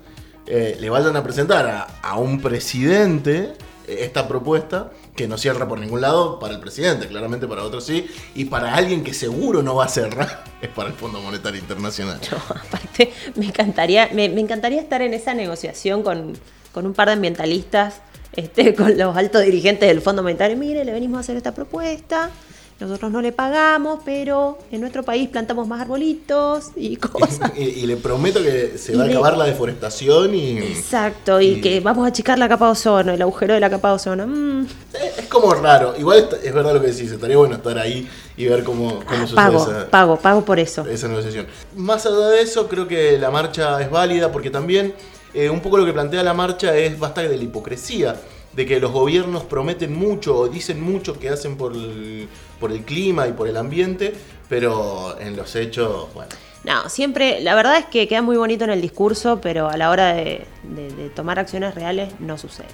eh, 0.47 0.79
le 0.81 0.89
vayan 0.89 1.17
a 1.17 1.23
presentar 1.23 1.67
a, 1.67 1.83
a 2.03 2.17
un 2.17 2.41
presidente 2.41 3.53
eh, 3.87 3.99
esta 4.01 4.27
propuesta 4.27 4.91
que 5.15 5.29
no 5.29 5.37
cierra 5.37 5.69
por 5.69 5.79
ningún 5.79 6.01
lado 6.01 6.39
para 6.39 6.55
el 6.55 6.61
presidente, 6.61 7.07
claramente 7.07 7.47
para 7.47 7.63
otros 7.63 7.85
sí, 7.85 8.07
y 8.35 8.47
para 8.47 8.75
alguien 8.75 9.05
que 9.05 9.13
seguro 9.13 9.63
no 9.63 9.75
va 9.75 9.85
a 9.85 9.89
cerrar 9.89 10.45
es 10.63 10.69
para 10.71 10.89
el 10.89 10.95
Fondo 10.95 11.21
Monetario 11.21 11.61
Internacional. 11.61 12.19
Aparte, 12.49 13.13
me 13.35 13.47
encantaría, 13.47 14.09
me, 14.13 14.25
encantaría 14.25 14.81
estar 14.81 15.03
en 15.03 15.15
esa 15.15 15.35
negociación 15.35 16.03
con, 16.03 16.33
con 16.73 16.87
un 16.87 16.95
par 16.95 17.09
de 17.09 17.15
ambientalistas, 17.15 18.01
este, 18.35 18.75
con 18.77 18.97
los 18.97 19.17
altos 19.17 19.43
dirigentes 19.43 19.89
del 19.89 20.01
Fondo 20.01 20.23
Monetario. 20.23 20.57
Mire, 20.57 20.85
le 20.85 20.93
venimos 20.93 21.19
a 21.19 21.21
hacer 21.21 21.37
esta 21.37 21.55
propuesta. 21.55 22.31
Nosotros 22.83 23.13
no 23.13 23.23
le 23.23 23.31
pagamos, 23.33 24.01
pero 24.05 24.59
en 24.73 24.81
nuestro 24.81 25.03
país 25.05 25.29
plantamos 25.29 25.69
más 25.69 25.81
arbolitos 25.81 26.71
y 26.77 26.97
cosas. 26.99 27.53
y, 27.57 27.63
y 27.63 27.87
le 27.87 27.97
prometo 27.97 28.43
que 28.43 28.77
se 28.77 28.97
va 28.97 29.05
a 29.05 29.07
Y 29.07 29.11
acabar 29.11 29.37
la 29.37 29.45
deforestación 29.45 30.35
y... 30.35 30.59
Exacto, 30.59 31.41
y, 31.41 31.47
Y- 31.47 31.61
que 31.61 31.81
vamos 31.81 32.05
a 32.05 32.09
achicar 32.09 32.39
la 32.39 32.49
capa 32.49 32.67
de 32.67 32.73
ozono, 32.73 33.13
el 33.13 33.23
agujero 33.23 33.55
de 33.55 33.61
la 33.61 33.71
capa 33.71 33.89
de 33.91 33.95
ozono. 33.95 34.27
Mm, 34.27 34.67
Es 35.19 35.27
como 35.29 35.55
raro. 35.55 35.95
Igual 35.97 36.29
es 36.43 36.53
verdad 36.53 36.75
lo 36.75 36.81
que 36.81 36.89
decís. 36.89 37.11
Estaría 37.13 37.37
bueno 37.37 37.55
estar 37.55 37.79
ahí 37.79 38.09
y 38.37 38.47
ver 38.47 38.65
cómo, 38.65 39.01
cómo 39.05 39.21
sucede 39.27 39.37
pago, 39.37 39.63
esa, 39.63 39.89
pago, 39.91 40.17
pago 40.17 40.45
por 40.45 40.59
eso. 40.59 40.85
esa 40.87 41.07
negociación. 41.09 41.47
Más 41.77 42.05
allá 42.07 42.29
de 42.31 42.41
eso, 42.43 42.69
creo 42.69 42.89
que 42.89 43.17
la 43.19 43.31
marcha 43.31 43.81
es 43.81 43.91
válida 43.91 44.33
porque 44.33 44.51
también 44.51 44.95
eh, 45.35 45.49
un 45.51 45.61
poco 45.61 45.79
lo 45.79 45.87
que 45.87 45.93
plantea 45.93 46.23
la 46.23 46.35
marcha 46.35 46.77
es 46.77 46.99
basta 46.99 47.23
de 47.23 47.37
la 47.37 47.43
hipocresía. 47.45 48.17
De 48.53 48.67
que 48.67 48.79
los 48.81 48.93
gobiernos 48.93 49.45
prometen 49.45 49.95
mucho 49.95 50.37
o 50.37 50.47
dicen 50.49 50.79
mucho 50.79 51.19
que 51.19 51.31
hacen 51.31 51.57
por 51.57 51.73
el, 51.73 52.29
por 52.63 52.73
el 52.73 52.83
clima 52.85 53.29
y 53.29 53.33
por 53.33 53.47
el 53.49 53.57
ambiente, 53.59 54.15
pero 54.49 55.19
en 55.21 55.37
los 55.37 55.55
hechos, 55.57 56.09
bueno. 56.15 56.31
No, 56.65 56.89
siempre, 56.89 57.41
la 57.41 57.55
verdad 57.57 57.77
es 57.77 57.87
que 57.87 58.07
queda 58.07 58.23
muy 58.23 58.37
bonito 58.37 58.63
en 58.65 58.71
el 58.71 58.81
discurso, 58.81 59.41
pero 59.43 59.69
a 59.69 59.77
la 59.77 59.91
hora 59.91 60.15
de, 60.15 60.47
de- 60.63 60.91
de 60.95 61.11
tomar 61.11 61.39
acciones 61.41 61.75
reales 61.75 62.15
no 62.21 62.39
sucede. 62.39 62.69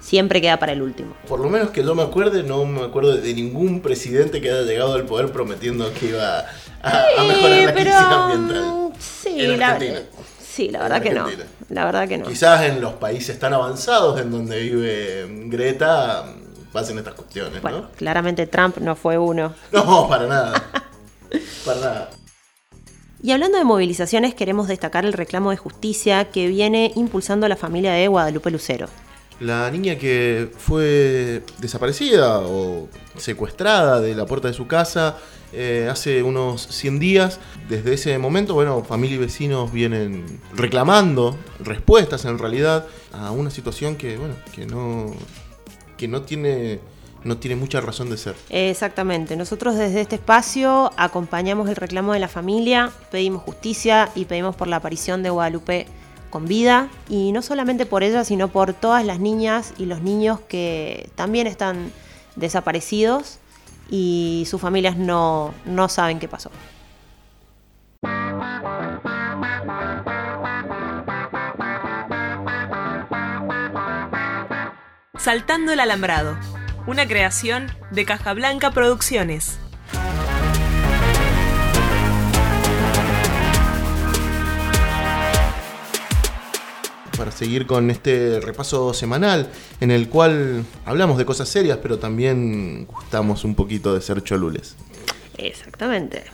Siempre 0.00 0.40
queda 0.42 0.58
para 0.58 0.72
el 0.72 0.82
último. 0.82 1.14
Por 1.26 1.40
lo 1.40 1.48
menos 1.48 1.70
que 1.70 1.82
yo 1.82 1.94
me 1.94 2.02
acuerde, 2.02 2.42
no 2.42 2.64
me 2.66 2.82
acuerdo 2.82 3.16
de 3.16 3.32
ningún 3.34 3.80
presidente 3.80 4.40
que 4.42 4.50
haya 4.50 4.62
llegado 4.62 4.94
al 4.94 5.04
poder 5.04 5.32
prometiendo 5.32 5.90
que 5.94 6.06
iba 6.10 6.44
a, 6.82 7.04
a 7.18 7.24
mejorar 7.24 7.58
la 7.64 7.72
pero, 7.74 7.74
crisis 7.74 7.94
ambiental. 7.94 8.92
Sí, 8.98 9.40
En 9.40 9.58
la, 9.58 9.68
Argentina. 9.68 10.00
sí, 10.42 10.68
la 10.68 10.78
En 10.78 10.82
verdad 10.84 11.02
que 11.02 11.10
no. 11.14 11.26
La 11.70 11.84
verdad 11.84 12.08
que 12.08 12.18
no. 12.18 12.26
Quizás 12.26 12.62
en 12.64 12.80
los 12.80 12.94
países 12.94 13.38
tan 13.38 13.54
avanzados 13.54 14.20
en 14.20 14.30
donde 14.30 14.60
vive 14.60 15.26
Greta 15.48 16.24
pasen 16.72 16.98
estas 16.98 17.14
cuestiones, 17.14 17.62
Bueno, 17.62 17.88
claramente 17.96 18.46
Trump 18.46 18.78
no 18.78 18.96
fue 18.96 19.18
uno. 19.18 19.54
¿no? 19.72 19.84
No, 19.84 20.08
para 20.08 20.26
nada. 20.26 20.70
Para 21.64 21.80
nada. 21.80 22.10
Y 23.22 23.32
hablando 23.32 23.58
de 23.58 23.64
movilizaciones, 23.64 24.34
queremos 24.34 24.66
destacar 24.68 25.04
el 25.04 25.12
reclamo 25.12 25.50
de 25.50 25.58
justicia 25.58 26.30
que 26.30 26.48
viene 26.48 26.92
impulsando 26.96 27.48
la 27.48 27.56
familia 27.56 27.92
de 27.92 28.08
Guadalupe 28.08 28.50
Lucero. 28.50 28.86
La 29.40 29.70
niña 29.70 29.96
que 29.96 30.50
fue 30.56 31.42
desaparecida 31.58 32.40
o 32.40 32.88
secuestrada 33.16 34.00
de 34.00 34.14
la 34.14 34.26
puerta 34.26 34.48
de 34.48 34.54
su 34.54 34.66
casa 34.66 35.16
eh, 35.52 35.88
hace 35.90 36.22
unos 36.22 36.62
100 36.68 36.98
días, 36.98 37.40
desde 37.68 37.94
ese 37.94 38.16
momento, 38.18 38.54
bueno, 38.54 38.84
familia 38.84 39.16
y 39.16 39.18
vecinos 39.18 39.72
vienen 39.72 40.40
reclamando 40.54 41.36
respuestas 41.58 42.24
en 42.24 42.38
realidad 42.38 42.86
a 43.12 43.32
una 43.32 43.50
situación 43.50 43.96
que, 43.96 44.16
bueno, 44.16 44.34
que 44.54 44.66
no, 44.66 45.12
que 46.00 46.08
no 46.08 46.22
tiene, 46.22 46.80
no 47.24 47.36
tiene 47.36 47.56
mucha 47.56 47.82
razón 47.82 48.08
de 48.08 48.16
ser. 48.16 48.34
Exactamente, 48.48 49.36
nosotros 49.36 49.76
desde 49.76 50.00
este 50.00 50.16
espacio 50.16 50.90
acompañamos 50.96 51.68
el 51.68 51.76
reclamo 51.76 52.14
de 52.14 52.20
la 52.20 52.28
familia, 52.28 52.90
pedimos 53.10 53.42
justicia 53.42 54.08
y 54.14 54.24
pedimos 54.24 54.56
por 54.56 54.66
la 54.66 54.76
aparición 54.76 55.22
de 55.22 55.28
Guadalupe 55.28 55.86
con 56.30 56.46
vida 56.46 56.88
y 57.10 57.32
no 57.32 57.42
solamente 57.42 57.84
por 57.84 58.02
ella, 58.02 58.24
sino 58.24 58.48
por 58.48 58.72
todas 58.72 59.04
las 59.04 59.20
niñas 59.20 59.74
y 59.76 59.84
los 59.84 60.00
niños 60.00 60.40
que 60.40 61.10
también 61.16 61.46
están 61.46 61.92
desaparecidos 62.34 63.38
y 63.90 64.46
sus 64.48 64.58
familias 64.58 64.96
no, 64.96 65.52
no 65.66 65.90
saben 65.90 66.18
qué 66.18 66.28
pasó. 66.28 66.50
Saltando 75.22 75.70
el 75.70 75.80
alambrado. 75.80 76.38
Una 76.86 77.06
creación 77.06 77.70
de 77.90 78.06
Caja 78.06 78.32
Blanca 78.32 78.70
Producciones. 78.70 79.58
para 87.18 87.32
seguir 87.32 87.66
con 87.66 87.90
este 87.90 88.40
repaso 88.40 88.94
semanal 88.94 89.50
en 89.82 89.90
el 89.90 90.08
cual 90.08 90.64
hablamos 90.86 91.18
de 91.18 91.26
cosas 91.26 91.50
serias, 91.50 91.78
pero 91.82 91.98
también 91.98 92.86
gustamos 92.86 93.44
un 93.44 93.54
poquito 93.54 93.92
de 93.92 94.00
ser 94.00 94.24
cholules. 94.24 94.74
Exactamente. 95.36 96.24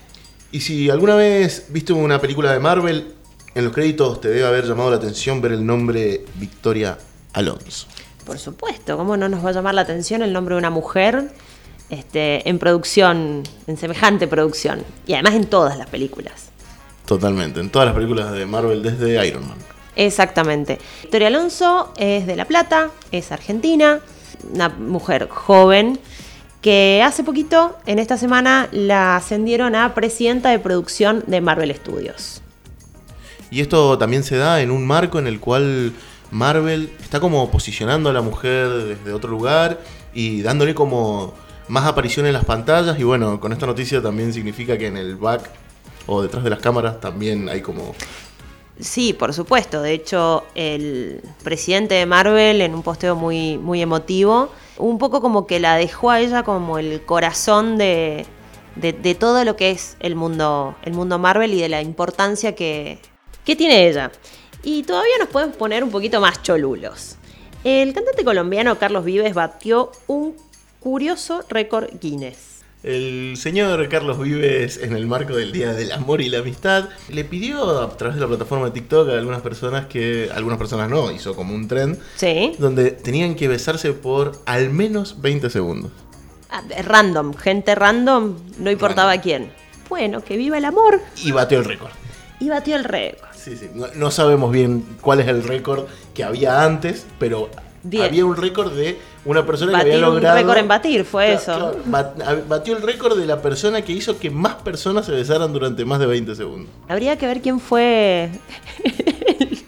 Y 0.53 0.61
si 0.61 0.89
alguna 0.89 1.17
vez 1.17 1.67
viste 1.71 1.93
una 1.93 2.21
película 2.21 2.53
de 2.53 2.61
Marvel, 2.61 3.15
en 3.57 3.65
los 3.65 3.73
créditos 3.73 4.21
te 4.21 4.29
debe 4.29 4.47
haber 4.47 4.65
llamado 4.65 4.91
la 4.91 4.99
atención 4.99 5.41
ver 5.41 5.51
el 5.51 5.67
nombre 5.67 6.25
Victoria 6.37 6.97
Alonso. 7.33 7.89
Por 8.27 8.41
supuesto, 8.41 8.97
¿cómo 8.97 9.17
no 9.17 9.29
nos 9.29 9.45
va 9.45 9.51
a 9.51 9.53
llamar 9.53 9.75
la 9.75 9.83
atención 9.83 10.21
el 10.21 10.33
nombre 10.33 10.57
de 10.57 10.59
una 10.59 10.71
mujer 10.71 11.31
este, 11.91 12.49
en 12.49 12.59
producción, 12.59 13.45
en 13.69 13.77
semejante 13.77 14.27
producción? 14.27 14.83
Y 15.07 15.15
además 15.15 15.35
en 15.35 15.47
todas 15.47 15.79
las 15.79 15.89
películas. 15.89 16.51
Totalmente, 17.07 17.61
en 17.61 17.71
todas 17.71 17.87
las 17.87 17.95
películas 17.95 18.33
de 18.33 18.45
Marvel 18.45 18.83
desde 18.83 19.25
Iron 19.27 19.47
Man. 19.47 19.59
Exactamente. 19.95 20.81
Victoria 21.03 21.29
Alonso 21.29 21.93
es 21.97 22.27
de 22.27 22.35
La 22.35 22.47
Plata, 22.47 22.91
es 23.13 23.31
argentina, 23.31 24.01
una 24.53 24.71
mujer 24.71 25.29
joven 25.29 26.01
que 26.61 27.01
hace 27.05 27.23
poquito, 27.23 27.79
en 27.87 28.01
esta 28.01 28.17
semana, 28.17 28.69
la 28.73 29.15
ascendieron 29.15 29.77
a 29.77 29.95
presidenta 29.95 30.51
de 30.51 30.59
producción 30.59 31.23
de 31.29 31.41
Marvel 31.41 31.73
Studios. 31.77 32.43
Y 33.53 33.61
esto 33.61 33.97
también 33.99 34.25
se 34.25 34.37
da 34.37 34.61
en 34.61 34.73
un 34.73 34.85
marco 34.85 35.21
en 35.21 35.29
el 35.29 35.39
cual 35.39 35.93
Marvel 36.31 36.93
está 37.01 37.21
como 37.21 37.51
posicionando 37.51 38.11
a 38.11 38.13
la 38.13 38.23
mujer 38.23 38.69
desde 38.69 39.13
otro 39.13 39.31
lugar 39.31 39.81
y 40.13 40.43
dándole 40.43 40.75
como 40.75 41.35
más 41.69 41.85
aparición 41.87 42.27
en 42.27 42.33
las 42.33 42.45
pantallas. 42.45 42.99
Y 42.99 43.05
bueno, 43.05 43.41
con 43.41 43.53
esta 43.53 43.67
noticia 43.67 44.03
también 44.03 44.33
significa 44.33 44.77
que 44.79 44.87
en 44.87 44.97
el 44.97 45.17
back 45.17 45.51
o 46.07 46.23
detrás 46.23 46.45
de 46.45 46.51
las 46.51 46.61
cámaras 46.61 47.01
también 47.01 47.49
hay 47.49 47.61
como... 47.61 47.95
Sí, 48.79 49.15
por 49.15 49.33
supuesto. 49.33 49.81
De 49.81 49.93
hecho, 49.93 50.45
el 50.55 51.23
presidente 51.43 51.95
de 51.95 52.05
Marvel, 52.05 52.61
en 52.61 52.75
un 52.75 52.83
posteo 52.83 53.17
muy, 53.17 53.57
muy 53.57 53.81
emotivo, 53.81 54.51
un 54.77 54.99
poco 54.99 55.23
como 55.23 55.47
que 55.47 55.61
la 55.61 55.77
dejó 55.77 56.11
a 56.11 56.21
ella 56.21 56.43
como 56.43 56.79
el 56.79 57.03
corazón 57.03 57.79
de, 57.79 58.27
de, 58.75 58.93
de 58.93 59.15
todo 59.15 59.45
lo 59.45 59.57
que 59.57 59.71
es 59.71 59.97
el 60.01 60.15
mundo, 60.15 60.77
el 60.83 60.93
mundo 60.93 61.19
Marvel 61.19 61.55
y 61.55 61.61
de 61.63 61.71
la 61.71 61.81
importancia 61.81 62.55
que, 62.55 62.99
que 63.47 63.57
tiene 63.57 63.89
ella. 63.89 64.13
Y 64.67 64.83
todavía 64.83 65.15
nos 65.21 65.29
podemos 65.29 65.55
poner 65.55 65.85
un 65.85 65.93
poquito 65.93 66.21
más 66.21 66.43
cholulos. 66.43 67.15
El 67.63 67.93
cantante 67.93 68.25
colombiano 68.25 68.77
Carlos 68.81 69.05
Vives 69.05 69.33
batió 69.33 69.93
un 70.09 70.35
curioso 70.81 71.45
récord 71.49 71.87
Guinness. 72.01 72.63
El 72.83 73.37
señor 73.37 73.89
Carlos 73.89 74.19
Vives, 74.19 74.79
en 74.79 74.97
el 74.97 75.07
marco 75.07 75.37
del 75.37 75.53
Día 75.53 75.73
del 75.73 75.93
Amor 75.93 76.21
y 76.21 76.29
la 76.29 76.41
Amistad, 76.41 76.89
le 77.09 77.25
pidió 77.25 77.81
a 77.81 77.97
través 77.97 78.17
de 78.17 78.23
la 78.23 78.27
plataforma 78.27 78.65
de 78.67 78.73
TikTok 78.73 79.09
a 79.11 79.13
algunas 79.13 79.41
personas 79.41 79.87
que, 79.87 80.31
algunas 80.35 80.59
personas 80.59 80.91
no, 80.91 81.13
hizo 81.13 81.37
como 81.37 81.55
un 81.55 81.69
tren, 81.69 81.97
Sí. 82.17 82.57
donde 82.59 82.91
tenían 82.91 83.37
que 83.37 83.47
besarse 83.47 83.93
por 83.93 84.33
al 84.47 84.71
menos 84.71 85.21
20 85.21 85.49
segundos. 85.49 85.93
Ah, 86.51 86.65
Random, 86.83 87.35
gente 87.35 87.77
random, 87.77 88.35
no 88.59 88.71
importaba 88.73 89.17
quién. 89.19 89.49
Bueno, 89.89 90.25
que 90.25 90.37
viva 90.37 90.59
el 90.59 90.65
amor. 90.65 91.01
Y 91.23 91.31
batió 91.31 91.59
el 91.61 91.67
récord. 91.67 91.93
Y 92.41 92.49
batió 92.49 92.75
el 92.75 92.83
récord. 92.83 93.26
Sí, 93.47 93.57
sí. 93.57 93.71
No, 93.75 93.87
no 93.95 94.11
sabemos 94.11 94.51
bien 94.51 94.85
cuál 95.01 95.21
es 95.21 95.29
el 95.29 95.45
récord 95.45 95.85
que 96.15 96.25
había 96.25 96.65
antes, 96.65 97.07
pero 97.21 97.49
había 98.03 98.25
un 98.25 98.35
récord 98.37 98.73
de 98.73 98.99
una 99.25 99.47
persona 99.47 99.71
que 99.75 99.83
había 99.83 99.95
un 100.09 100.15
logrado. 100.15 100.37
récord 100.37 100.57
en 100.59 100.67
batir, 100.67 101.05
fue 101.05 101.39
Claro, 101.45 101.71
eso. 101.71 101.83
claro, 101.89 102.43
batió 102.49 102.77
el 102.77 102.83
récord 102.83 103.17
de 103.17 103.25
la 103.25 103.41
persona 103.41 103.83
que 103.83 103.93
hizo 103.93 104.19
que 104.19 104.31
más 104.31 104.57
personas 104.57 105.07
se 105.07 105.13
besaran 105.13 105.53
durante 105.53 105.85
más 105.85 106.01
de 106.01 106.07
20 106.07 106.35
segundos. 106.35 106.69
Habría 106.89 107.17
que 107.17 107.29
ver 107.29 107.41
quién 107.41 107.61
fue 107.61 108.31
el, 109.39 109.65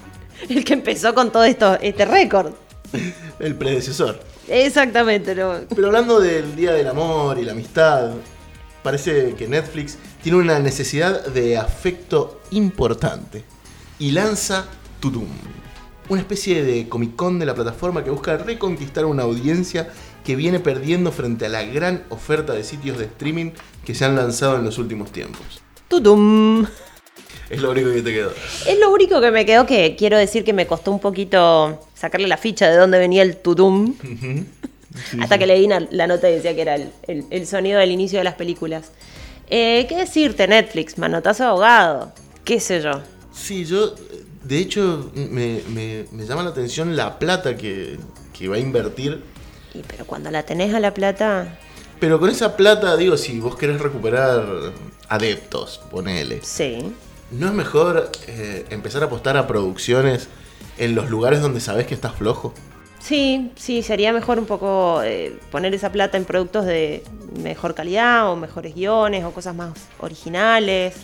el 0.48 0.64
que 0.64 0.72
empezó 0.72 1.14
con 1.14 1.30
todo 1.30 1.44
esto, 1.44 1.78
este 1.80 2.04
récord. 2.04 2.54
El 3.38 3.54
predecesor. 3.54 4.18
Exactamente, 4.48 5.36
no. 5.36 5.52
Pero 5.72 5.86
hablando 5.86 6.18
del 6.18 6.56
Día 6.56 6.72
del 6.72 6.88
Amor 6.88 7.38
y 7.38 7.44
la 7.44 7.52
Amistad, 7.52 8.10
parece 8.82 9.34
que 9.34 9.46
Netflix 9.46 9.98
tiene 10.20 10.38
una 10.38 10.58
necesidad 10.58 11.26
de 11.26 11.56
afecto 11.58 12.40
importante 12.50 13.44
y 13.98 14.10
lanza 14.12 14.66
Tutum, 15.00 15.26
una 16.08 16.20
especie 16.20 16.62
de 16.64 16.88
Comic 16.88 17.16
Con 17.16 17.38
de 17.38 17.46
la 17.46 17.54
plataforma 17.54 18.04
que 18.04 18.10
busca 18.10 18.36
reconquistar 18.36 19.04
una 19.04 19.24
audiencia 19.24 19.88
que 20.24 20.36
viene 20.36 20.60
perdiendo 20.60 21.12
frente 21.12 21.46
a 21.46 21.48
la 21.48 21.62
gran 21.64 22.04
oferta 22.10 22.52
de 22.52 22.64
sitios 22.64 22.98
de 22.98 23.04
streaming 23.06 23.50
que 23.84 23.94
se 23.94 24.04
han 24.04 24.16
lanzado 24.16 24.56
en 24.56 24.64
los 24.64 24.78
últimos 24.78 25.10
tiempos. 25.12 25.62
Tutum. 25.88 26.66
Es 27.50 27.62
lo 27.62 27.70
único 27.70 27.90
que 27.92 28.02
te 28.02 28.12
quedó. 28.12 28.30
Es 28.66 28.78
lo 28.78 28.92
único 28.92 29.20
que 29.22 29.30
me 29.30 29.46
quedó 29.46 29.64
que 29.64 29.96
quiero 29.96 30.18
decir 30.18 30.44
que 30.44 30.52
me 30.52 30.66
costó 30.66 30.90
un 30.92 31.00
poquito 31.00 31.80
sacarle 31.94 32.28
la 32.28 32.36
ficha 32.36 32.68
de 32.68 32.76
dónde 32.76 32.98
venía 32.98 33.22
el 33.22 33.36
tutum. 33.38 33.94
hasta 35.20 35.38
que 35.38 35.46
leí 35.46 35.66
la 35.90 36.06
nota 36.06 36.28
y 36.28 36.34
decía 36.34 36.54
que 36.54 36.62
era 36.62 36.74
el, 36.74 36.90
el- 37.06 37.24
el 37.30 37.46
sonido 37.46 37.78
del 37.80 37.90
inicio 37.90 38.18
de 38.18 38.24
las 38.24 38.34
películas. 38.34 38.90
Eh, 39.48 39.86
¿Qué 39.88 39.96
decirte, 39.96 40.46
Netflix? 40.46 40.98
Manotazo 40.98 41.44
de 41.44 41.48
abogado. 41.48 42.12
¿Qué 42.44 42.60
sé 42.60 42.82
yo? 42.82 43.00
Sí, 43.38 43.64
yo, 43.64 43.94
de 44.44 44.58
hecho, 44.58 45.10
me, 45.14 45.62
me- 45.68 46.06
me 46.10 46.26
llama 46.26 46.42
la 46.42 46.50
atención 46.50 46.96
la 46.96 47.18
plata 47.18 47.56
que, 47.56 47.98
que 48.32 48.48
va 48.48 48.56
a 48.56 48.58
invertir 48.58 49.22
Y 49.74 49.82
pero 49.86 50.04
cuando 50.06 50.30
la 50.30 50.42
tenés 50.44 50.74
a 50.74 50.80
la 50.80 50.92
plata. 50.94 51.58
Pero 52.00 52.18
con 52.20 52.30
esa 52.30 52.56
plata, 52.56 52.96
digo, 52.96 53.16
si 53.16 53.40
vos 53.40 53.56
querés 53.56 53.80
recuperar 53.80 54.72
adeptos, 55.08 55.80
ponele. 55.90 56.40
Sí. 56.42 56.78
¿No 57.30 57.46
es 57.48 57.52
mejor 57.52 58.10
eh, 58.26 58.64
empezar 58.70 59.02
a 59.02 59.06
apostar 59.06 59.36
a 59.36 59.46
producciones 59.46 60.28
en 60.78 60.94
los 60.94 61.10
lugares 61.10 61.40
donde 61.40 61.60
sabés 61.60 61.86
que 61.86 61.94
estás 61.94 62.14
flojo? 62.14 62.54
Sí, 63.00 63.52
sí, 63.56 63.82
sería 63.82 64.12
mejor 64.12 64.38
un 64.38 64.46
poco 64.46 65.02
eh, 65.04 65.38
poner 65.50 65.74
esa 65.74 65.92
plata 65.92 66.16
en 66.16 66.24
productos 66.24 66.66
de 66.66 67.04
mejor 67.42 67.74
calidad 67.74 68.30
o 68.30 68.36
mejores 68.36 68.74
guiones 68.74 69.24
o 69.24 69.32
cosas 69.32 69.54
más 69.54 69.72
originales. 70.00 70.94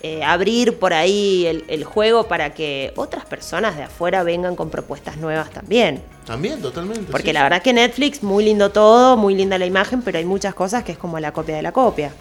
Eh, 0.00 0.22
abrir 0.22 0.78
por 0.78 0.92
ahí 0.92 1.44
el, 1.46 1.64
el 1.66 1.82
juego 1.82 2.28
para 2.28 2.54
que 2.54 2.92
otras 2.94 3.24
personas 3.24 3.76
de 3.76 3.82
afuera 3.82 4.22
vengan 4.22 4.54
con 4.54 4.70
propuestas 4.70 5.16
nuevas 5.16 5.50
también. 5.50 6.00
También, 6.24 6.62
totalmente. 6.62 7.10
Porque 7.10 7.28
sí, 7.28 7.32
la 7.32 7.40
sí. 7.40 7.44
verdad 7.44 7.62
que 7.62 7.72
Netflix, 7.72 8.22
muy 8.22 8.44
lindo 8.44 8.70
todo, 8.70 9.16
muy 9.16 9.34
linda 9.34 9.58
la 9.58 9.66
imagen, 9.66 10.02
pero 10.02 10.18
hay 10.18 10.24
muchas 10.24 10.54
cosas 10.54 10.84
que 10.84 10.92
es 10.92 10.98
como 10.98 11.18
la 11.18 11.32
copia 11.32 11.56
de 11.56 11.62
la 11.62 11.72
copia. 11.72 12.12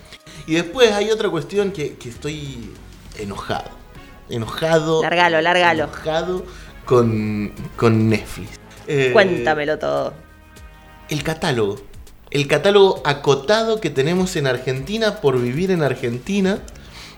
Y 0.47 0.55
después 0.55 0.91
hay 0.91 1.11
otra 1.11 1.29
cuestión 1.29 1.71
que, 1.71 1.97
que 1.97 2.09
estoy 2.09 2.71
enojado. 3.19 3.69
Enojado. 4.29 5.03
Lárgalo, 5.03 5.39
lárgalo. 5.41 5.83
Enojado 5.83 6.45
con, 6.85 7.53
con 7.75 8.09
Netflix. 8.09 8.59
Eh, 8.87 9.11
Cuéntamelo 9.13 9.77
todo. 9.77 10.13
El 11.09 11.21
catálogo. 11.21 11.77
El 12.31 12.47
catálogo 12.47 13.01
acotado 13.05 13.79
que 13.79 13.89
tenemos 13.89 14.35
en 14.35 14.47
Argentina 14.47 15.21
por 15.21 15.39
vivir 15.39 15.69
en 15.71 15.83
Argentina 15.83 16.59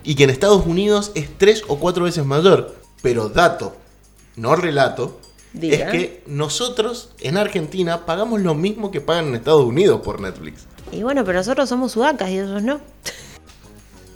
y 0.04 0.16
que 0.16 0.24
en 0.24 0.30
Estados 0.30 0.66
Unidos 0.66 1.12
es 1.16 1.30
tres 1.38 1.64
o 1.68 1.78
cuatro 1.80 2.04
veces 2.06 2.26
mayor. 2.26 2.76
Pero 3.02 3.30
dato, 3.30 3.76
no 4.36 4.56
relato, 4.56 5.20
Diga. 5.54 5.78
es 5.78 5.92
que 5.92 6.24
nosotros 6.28 7.10
en 7.22 7.38
Argentina 7.38 8.06
pagamos 8.06 8.42
lo 8.42 8.54
mismo 8.56 8.92
que 8.92 9.02
pagan 9.02 9.28
en 9.30 9.36
Estados 9.36 9.64
Unidos 9.66 10.02
por 10.04 10.20
Netflix. 10.22 10.66
Y 10.92 11.04
bueno, 11.04 11.24
pero 11.24 11.38
nosotros 11.40 11.70
somos 11.70 11.92
sudacas 11.94 12.30
y 12.30 12.40
ellos 12.40 12.62
no. 12.64 12.80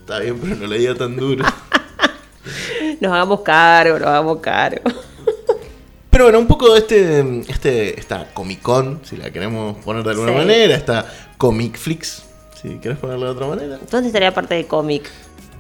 Está 0.02 0.20
bien, 0.20 0.38
pero 0.42 0.56
no 0.56 0.68
le 0.68 0.78
diga 0.80 0.96
tan 0.96 1.16
duro. 1.16 1.46
Nos 3.00 3.12
hagamos 3.12 3.42
cargo, 3.42 3.98
nos 4.00 4.08
hagamos 4.08 4.40
cargo. 4.40 4.82
Pero 6.10 6.26
bueno, 6.26 6.40
un 6.40 6.48
poco 6.48 6.76
este, 6.76 7.42
este, 7.48 8.00
esta 8.00 8.34
Comic 8.34 8.62
Con, 8.62 9.00
si 9.04 9.16
la 9.18 9.32
queremos 9.32 9.78
poner 9.84 10.04
de 10.04 10.12
alguna 10.12 10.32
Sí. 10.32 10.38
manera, 10.38 10.76
esta 10.76 11.06
Comic 11.38 11.78
Flix, 11.78 12.24
si 12.62 12.76
querés 12.80 12.98
ponerla 13.00 13.26
de 13.28 13.32
otra 13.32 13.48
manera. 13.48 13.80
¿Dónde 13.90 14.08
estaría 14.08 14.34
parte 14.34 14.56
de 14.56 14.68
cómic? 14.68 15.10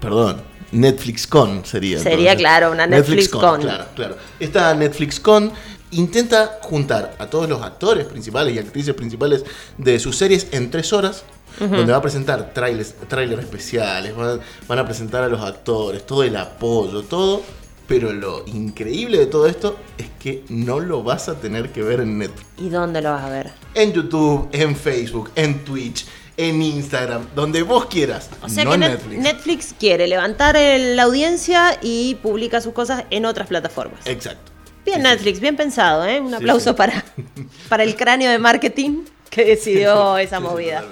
Perdón, 0.03 0.41
Netflix 0.73 1.25
Con 1.25 1.63
sería. 1.63 1.97
Sería, 1.97 2.35
claro, 2.35 2.71
una 2.71 2.85
Netflix 2.85 3.29
Con. 3.29 3.61
Claro, 3.61 3.85
claro. 3.95 4.17
Esta 4.37 4.73
Netflix 4.75 5.17
Con 5.17 5.49
intenta 5.91 6.59
juntar 6.61 7.15
a 7.19 7.27
todos 7.27 7.47
los 7.47 7.61
actores 7.61 8.05
principales 8.05 8.53
y 8.53 8.59
actrices 8.59 8.93
principales 8.95 9.45
de 9.77 9.97
sus 9.99 10.17
series 10.17 10.47
en 10.51 10.69
tres 10.69 10.91
horas. 10.91 11.23
Donde 11.57 11.91
va 11.91 11.99
a 11.99 12.01
presentar 12.01 12.51
trailers, 12.51 12.95
trailers 13.07 13.43
especiales, 13.43 14.15
van, 14.15 14.41
van 14.67 14.79
a 14.79 14.85
presentar 14.85 15.23
a 15.23 15.27
los 15.27 15.39
actores, 15.39 16.03
todo 16.03 16.23
el 16.23 16.35
apoyo, 16.35 17.03
todo. 17.03 17.43
Pero 17.87 18.11
lo 18.11 18.43
increíble 18.47 19.19
de 19.19 19.27
todo 19.27 19.45
esto 19.45 19.77
es 19.97 20.07
que 20.19 20.43
no 20.49 20.79
lo 20.79 21.03
vas 21.03 21.29
a 21.29 21.35
tener 21.35 21.71
que 21.71 21.83
ver 21.83 21.99
en 21.99 22.17
Netflix. 22.17 22.47
¿Y 22.57 22.69
dónde 22.69 23.01
lo 23.01 23.11
vas 23.11 23.23
a 23.23 23.29
ver? 23.29 23.51
En 23.75 23.93
YouTube, 23.93 24.49
en 24.51 24.75
Facebook, 24.75 25.29
en 25.35 25.63
Twitch, 25.63 26.07
en 26.37 26.61
Instagram, 26.61 27.27
donde 27.35 27.61
vos 27.63 27.85
quieras. 27.85 28.29
O 28.41 28.49
sea 28.49 28.63
no 28.65 28.71
que 28.71 28.77
Netflix. 28.79 29.19
Netflix 29.21 29.75
quiere 29.79 30.07
levantar 30.07 30.55
el- 30.57 30.95
la 30.95 31.03
audiencia 31.03 31.77
y 31.81 32.15
publica 32.15 32.59
sus 32.61 32.73
cosas 32.73 33.03
en 33.09 33.25
otras 33.25 33.47
plataformas. 33.47 33.99
Exacto. 34.05 34.51
Bien 34.85 35.01
Netflix, 35.01 35.39
bien 35.39 35.55
pensado, 35.55 36.05
¿eh? 36.05 36.19
Un 36.19 36.33
aplauso 36.33 36.71
sí. 36.71 36.75
Para, 36.75 37.05
para 37.69 37.83
el 37.83 37.95
cráneo 37.95 38.29
de 38.31 38.39
marketing 38.39 39.03
que 39.29 39.45
decidió 39.45 40.17
esa 40.17 40.39
movida. 40.39 40.83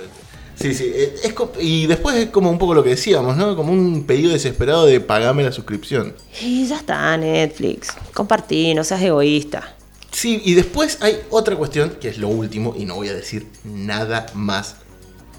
Sí, 0.56 0.73
sí. 0.75 0.91
eh, 0.93 1.15
es 1.23 1.34
y 1.60 1.88
después 1.88 2.15
es 2.15 2.30
como 2.30 2.51
un 2.51 2.58
poco 2.60 2.73
lo 2.75 2.84
que 2.84 2.91
decíamos, 2.91 3.36
¿no? 3.36 3.56
Como 3.56 3.73
un 3.73 4.06
pedido 4.06 4.32
desesperado 4.32 4.86
de 4.86 4.99
pagame 4.99 5.43
la 5.43 5.51
suscripción. 5.51 6.15
Y 6.41 6.67
ya 6.67 6.77
está, 6.77 7.17
Netflix. 7.17 7.89
Compartí, 8.13 8.73
no 8.75 8.84
seas 8.84 9.01
egoísta. 9.01 9.75
Sí, 10.12 10.41
y 10.45 10.54
después 10.54 10.99
hay 11.01 11.19
otra 11.30 11.56
cuestión, 11.56 11.97
que 11.99 12.10
es 12.10 12.17
lo 12.17 12.27
último, 12.27 12.75
y 12.77 12.86
no 12.86 12.95
voy 12.95 13.08
a 13.10 13.13
decir 13.13 13.47
nada 13.63 14.27
más. 14.34 14.75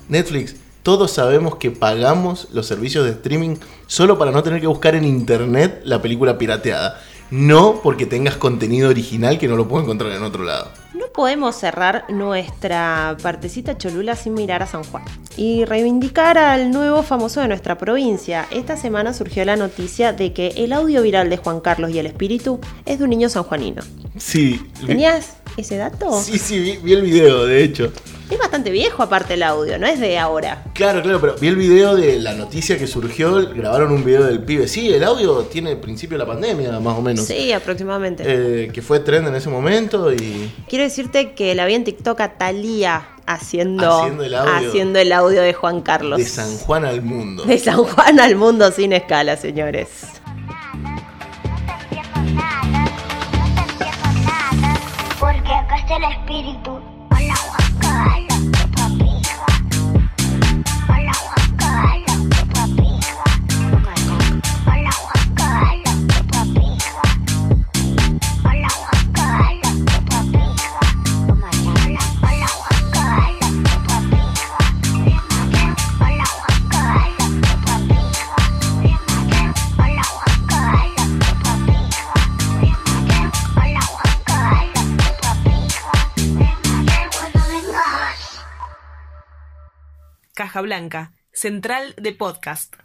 Netflix, 0.09 0.57
todos 0.83 1.13
sabemos 1.13 1.57
que 1.57 1.71
pagamos 1.71 2.49
los 2.53 2.67
servicios 2.67 3.05
de 3.05 3.13
streaming 3.13 3.57
solo 3.87 4.19
para 4.19 4.33
no 4.33 4.43
tener 4.43 4.61
que 4.61 4.67
buscar 4.67 4.95
en 4.95 5.05
internet 5.05 5.81
la 5.85 6.03
película 6.03 6.39
pirateada. 6.39 7.01
No 7.31 7.81
porque 7.83 8.05
tengas 8.05 8.37
contenido 8.37 8.91
original 8.91 9.39
que 9.39 9.49
no 9.49 9.57
lo 9.57 9.67
puedo 9.67 9.83
encontrar 9.85 10.13
en 10.13 10.23
otro 10.23 10.45
lado. 10.45 10.71
No 10.93 11.07
podemos 11.15 11.57
cerrar 11.57 12.05
nuestra 12.11 13.17
partecita 13.23 13.79
cholula 13.79 14.17
sin 14.17 14.35
mirar 14.35 14.63
a 14.63 14.67
San 14.67 14.85
Juan 14.85 15.05
y 15.37 15.65
reivindicar 15.65 16.37
al 16.37 16.71
nuevo 16.71 17.03
famoso 17.03 17.41
de 17.41 17.49
nuestra 17.49 17.79
provincia. 17.79 18.47
Esta 18.51 18.77
semana 18.77 19.15
surgió 19.15 19.45
la 19.47 19.57
noticia 19.57 20.13
de 20.13 20.35
que 20.35 20.49
el 20.57 20.75
audio 20.75 21.01
viral 21.01 21.31
de 21.31 21.39
Juan 21.39 21.61
Carlos 21.61 21.91
y 21.93 21.99
el 21.99 22.07
espíritu 22.07 22.61
es 22.85 22.99
de 22.99 23.05
un 23.05 23.11
niño 23.11 23.31
sanjuanino. 23.31 23.83
Sí. 24.19 24.61
¿Tenías 24.85 25.37
ese 25.57 25.77
dato? 25.77 26.21
Sí, 26.21 26.39
sí, 26.39 26.61
vi, 26.61 26.77
vi 26.83 26.93
el 26.93 27.03
video, 27.03 27.47
de 27.47 27.65
hecho. 27.65 27.93
Es 28.33 28.39
bastante 28.39 28.71
viejo 28.71 29.03
aparte 29.03 29.35
el 29.35 29.43
audio, 29.43 29.79
no 29.79 29.87
es 29.87 30.01
de 30.01 30.19
ahora. 30.19 30.65
Claro, 30.73 31.03
claro, 31.03 31.21
pero 31.21 31.35
vi 31.39 31.49
el 31.49 31.57
video 31.57 31.95
de 31.95 32.19
la 32.19 32.33
noticia 32.33 32.79
que 32.79 32.87
surgió, 32.87 33.47
grabaron 33.55 33.93
un 33.93 34.03
video 34.03 34.25
del 34.25 34.41
pibe. 34.43 34.67
Sí, 34.69 34.91
el 34.91 35.05
audio 35.05 35.43
tiene 35.43 35.73
el 35.73 35.77
principio 35.77 36.17
de 36.17 36.25
la 36.25 36.31
pandemia, 36.33 36.81
más 36.81 36.97
o 36.97 37.03
menos. 37.03 37.27
Sí, 37.27 37.53
aproximadamente. 37.53 38.23
Eh, 38.27 38.71
que 38.73 38.81
fue 38.81 39.01
trend 39.01 39.29
en 39.29 39.35
ese 39.35 39.51
momento 39.51 40.11
y... 40.15 40.51
Quiero 40.67 40.83
decirte 40.85 41.33
que 41.35 41.55
la 41.55 41.67
vi 41.67 41.75
en 41.75 41.85
TikTok 41.85 42.19
a 42.23 42.39
Thalía 42.39 43.07
haciendo, 43.27 44.01
Haciendo 44.01 44.25
el 44.25 44.35
audio. 44.35 44.69
haciendo 44.69 44.99
el 44.99 45.13
audio 45.13 45.43
de 45.43 45.53
Juan 45.53 45.83
Carlos. 45.83 46.19
De 46.19 46.25
San 46.25 46.57
Juan 46.57 46.87
al 46.87 47.03
mundo. 47.03 47.45
De 47.45 47.59
San 47.59 47.85
Juan 47.85 48.19
al 48.19 48.35
mundo 48.37 48.73
sin 48.73 48.95
escala, 48.95 49.37
señores. 49.37 49.89
Blanca, 90.63 91.13
central 91.33 91.95
de 91.97 92.13
podcast. 92.13 92.83